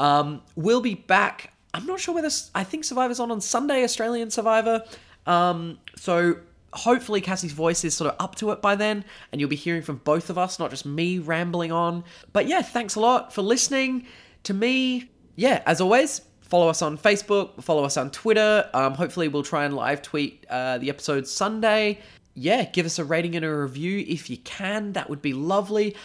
Um, 0.00 0.42
we'll 0.56 0.80
be 0.80 0.94
back. 0.94 1.52
I'm 1.74 1.86
not 1.86 2.00
sure 2.00 2.14
whether 2.14 2.30
I 2.54 2.64
think 2.64 2.84
Survivor's 2.84 3.20
on 3.20 3.30
on 3.30 3.40
Sunday, 3.40 3.84
Australian 3.84 4.30
Survivor. 4.30 4.84
Um, 5.26 5.78
so 5.96 6.36
hopefully 6.72 7.20
Cassie's 7.20 7.52
voice 7.52 7.84
is 7.84 7.94
sort 7.94 8.10
of 8.10 8.16
up 8.18 8.34
to 8.36 8.50
it 8.52 8.62
by 8.62 8.74
then, 8.74 9.04
and 9.30 9.40
you'll 9.40 9.50
be 9.50 9.56
hearing 9.56 9.82
from 9.82 9.96
both 9.96 10.30
of 10.30 10.38
us, 10.38 10.58
not 10.58 10.70
just 10.70 10.86
me 10.86 11.18
rambling 11.18 11.72
on. 11.72 12.04
But 12.32 12.46
yeah, 12.46 12.62
thanks 12.62 12.94
a 12.94 13.00
lot 13.00 13.34
for 13.34 13.42
listening 13.42 14.06
to 14.44 14.54
me. 14.54 15.10
Yeah, 15.36 15.62
as 15.66 15.80
always, 15.80 16.22
follow 16.40 16.68
us 16.68 16.82
on 16.82 16.98
Facebook, 16.98 17.62
follow 17.62 17.84
us 17.84 17.96
on 17.96 18.10
Twitter. 18.10 18.68
Um, 18.74 18.94
hopefully, 18.94 19.28
we'll 19.28 19.42
try 19.42 19.64
and 19.64 19.74
live 19.74 20.02
tweet 20.02 20.44
uh, 20.50 20.78
the 20.78 20.90
episode 20.90 21.26
Sunday. 21.26 22.00
Yeah, 22.34 22.64
give 22.64 22.86
us 22.86 22.98
a 22.98 23.04
rating 23.04 23.36
and 23.36 23.44
a 23.44 23.54
review 23.54 24.04
if 24.06 24.30
you 24.30 24.38
can. 24.38 24.92
That 24.92 25.10
would 25.10 25.22
be 25.22 25.32
lovely. 25.32 25.96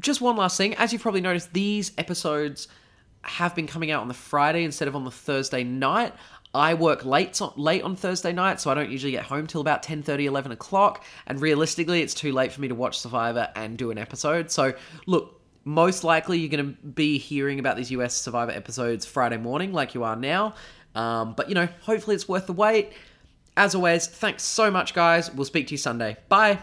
Just 0.00 0.20
one 0.20 0.36
last 0.36 0.56
thing. 0.56 0.74
As 0.74 0.92
you've 0.92 1.02
probably 1.02 1.20
noticed, 1.20 1.52
these 1.52 1.92
episodes 1.98 2.68
have 3.22 3.54
been 3.54 3.66
coming 3.66 3.90
out 3.90 4.02
on 4.02 4.08
the 4.08 4.14
Friday 4.14 4.64
instead 4.64 4.88
of 4.88 4.96
on 4.96 5.04
the 5.04 5.10
Thursday 5.10 5.62
night. 5.64 6.12
I 6.54 6.74
work 6.74 7.04
late 7.04 7.40
on, 7.40 7.52
late 7.56 7.82
on 7.82 7.96
Thursday 7.96 8.32
night, 8.32 8.60
so 8.60 8.70
I 8.70 8.74
don't 8.74 8.90
usually 8.90 9.12
get 9.12 9.24
home 9.24 9.46
till 9.46 9.60
about 9.60 9.82
10 9.82 10.02
30, 10.02 10.26
11 10.26 10.52
o'clock. 10.52 11.04
And 11.26 11.40
realistically, 11.40 12.02
it's 12.02 12.14
too 12.14 12.32
late 12.32 12.52
for 12.52 12.60
me 12.60 12.68
to 12.68 12.74
watch 12.74 12.98
Survivor 12.98 13.48
and 13.56 13.78
do 13.78 13.90
an 13.90 13.98
episode. 13.98 14.50
So, 14.50 14.74
look, 15.06 15.41
most 15.64 16.04
likely 16.04 16.38
you're 16.38 16.50
going 16.50 16.74
to 16.74 16.86
be 16.86 17.18
hearing 17.18 17.58
about 17.58 17.76
these 17.76 17.90
US 17.90 18.14
Survivor 18.14 18.52
episodes 18.52 19.06
Friday 19.06 19.36
morning, 19.36 19.72
like 19.72 19.94
you 19.94 20.04
are 20.04 20.16
now. 20.16 20.54
Um, 20.94 21.34
but, 21.34 21.48
you 21.48 21.54
know, 21.54 21.68
hopefully 21.82 22.16
it's 22.16 22.28
worth 22.28 22.46
the 22.46 22.52
wait. 22.52 22.92
As 23.56 23.74
always, 23.74 24.06
thanks 24.06 24.42
so 24.42 24.70
much, 24.70 24.94
guys. 24.94 25.32
We'll 25.32 25.44
speak 25.44 25.66
to 25.68 25.72
you 25.72 25.78
Sunday. 25.78 26.16
Bye. 26.28 26.58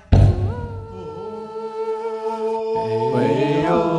Hey. 3.19 3.98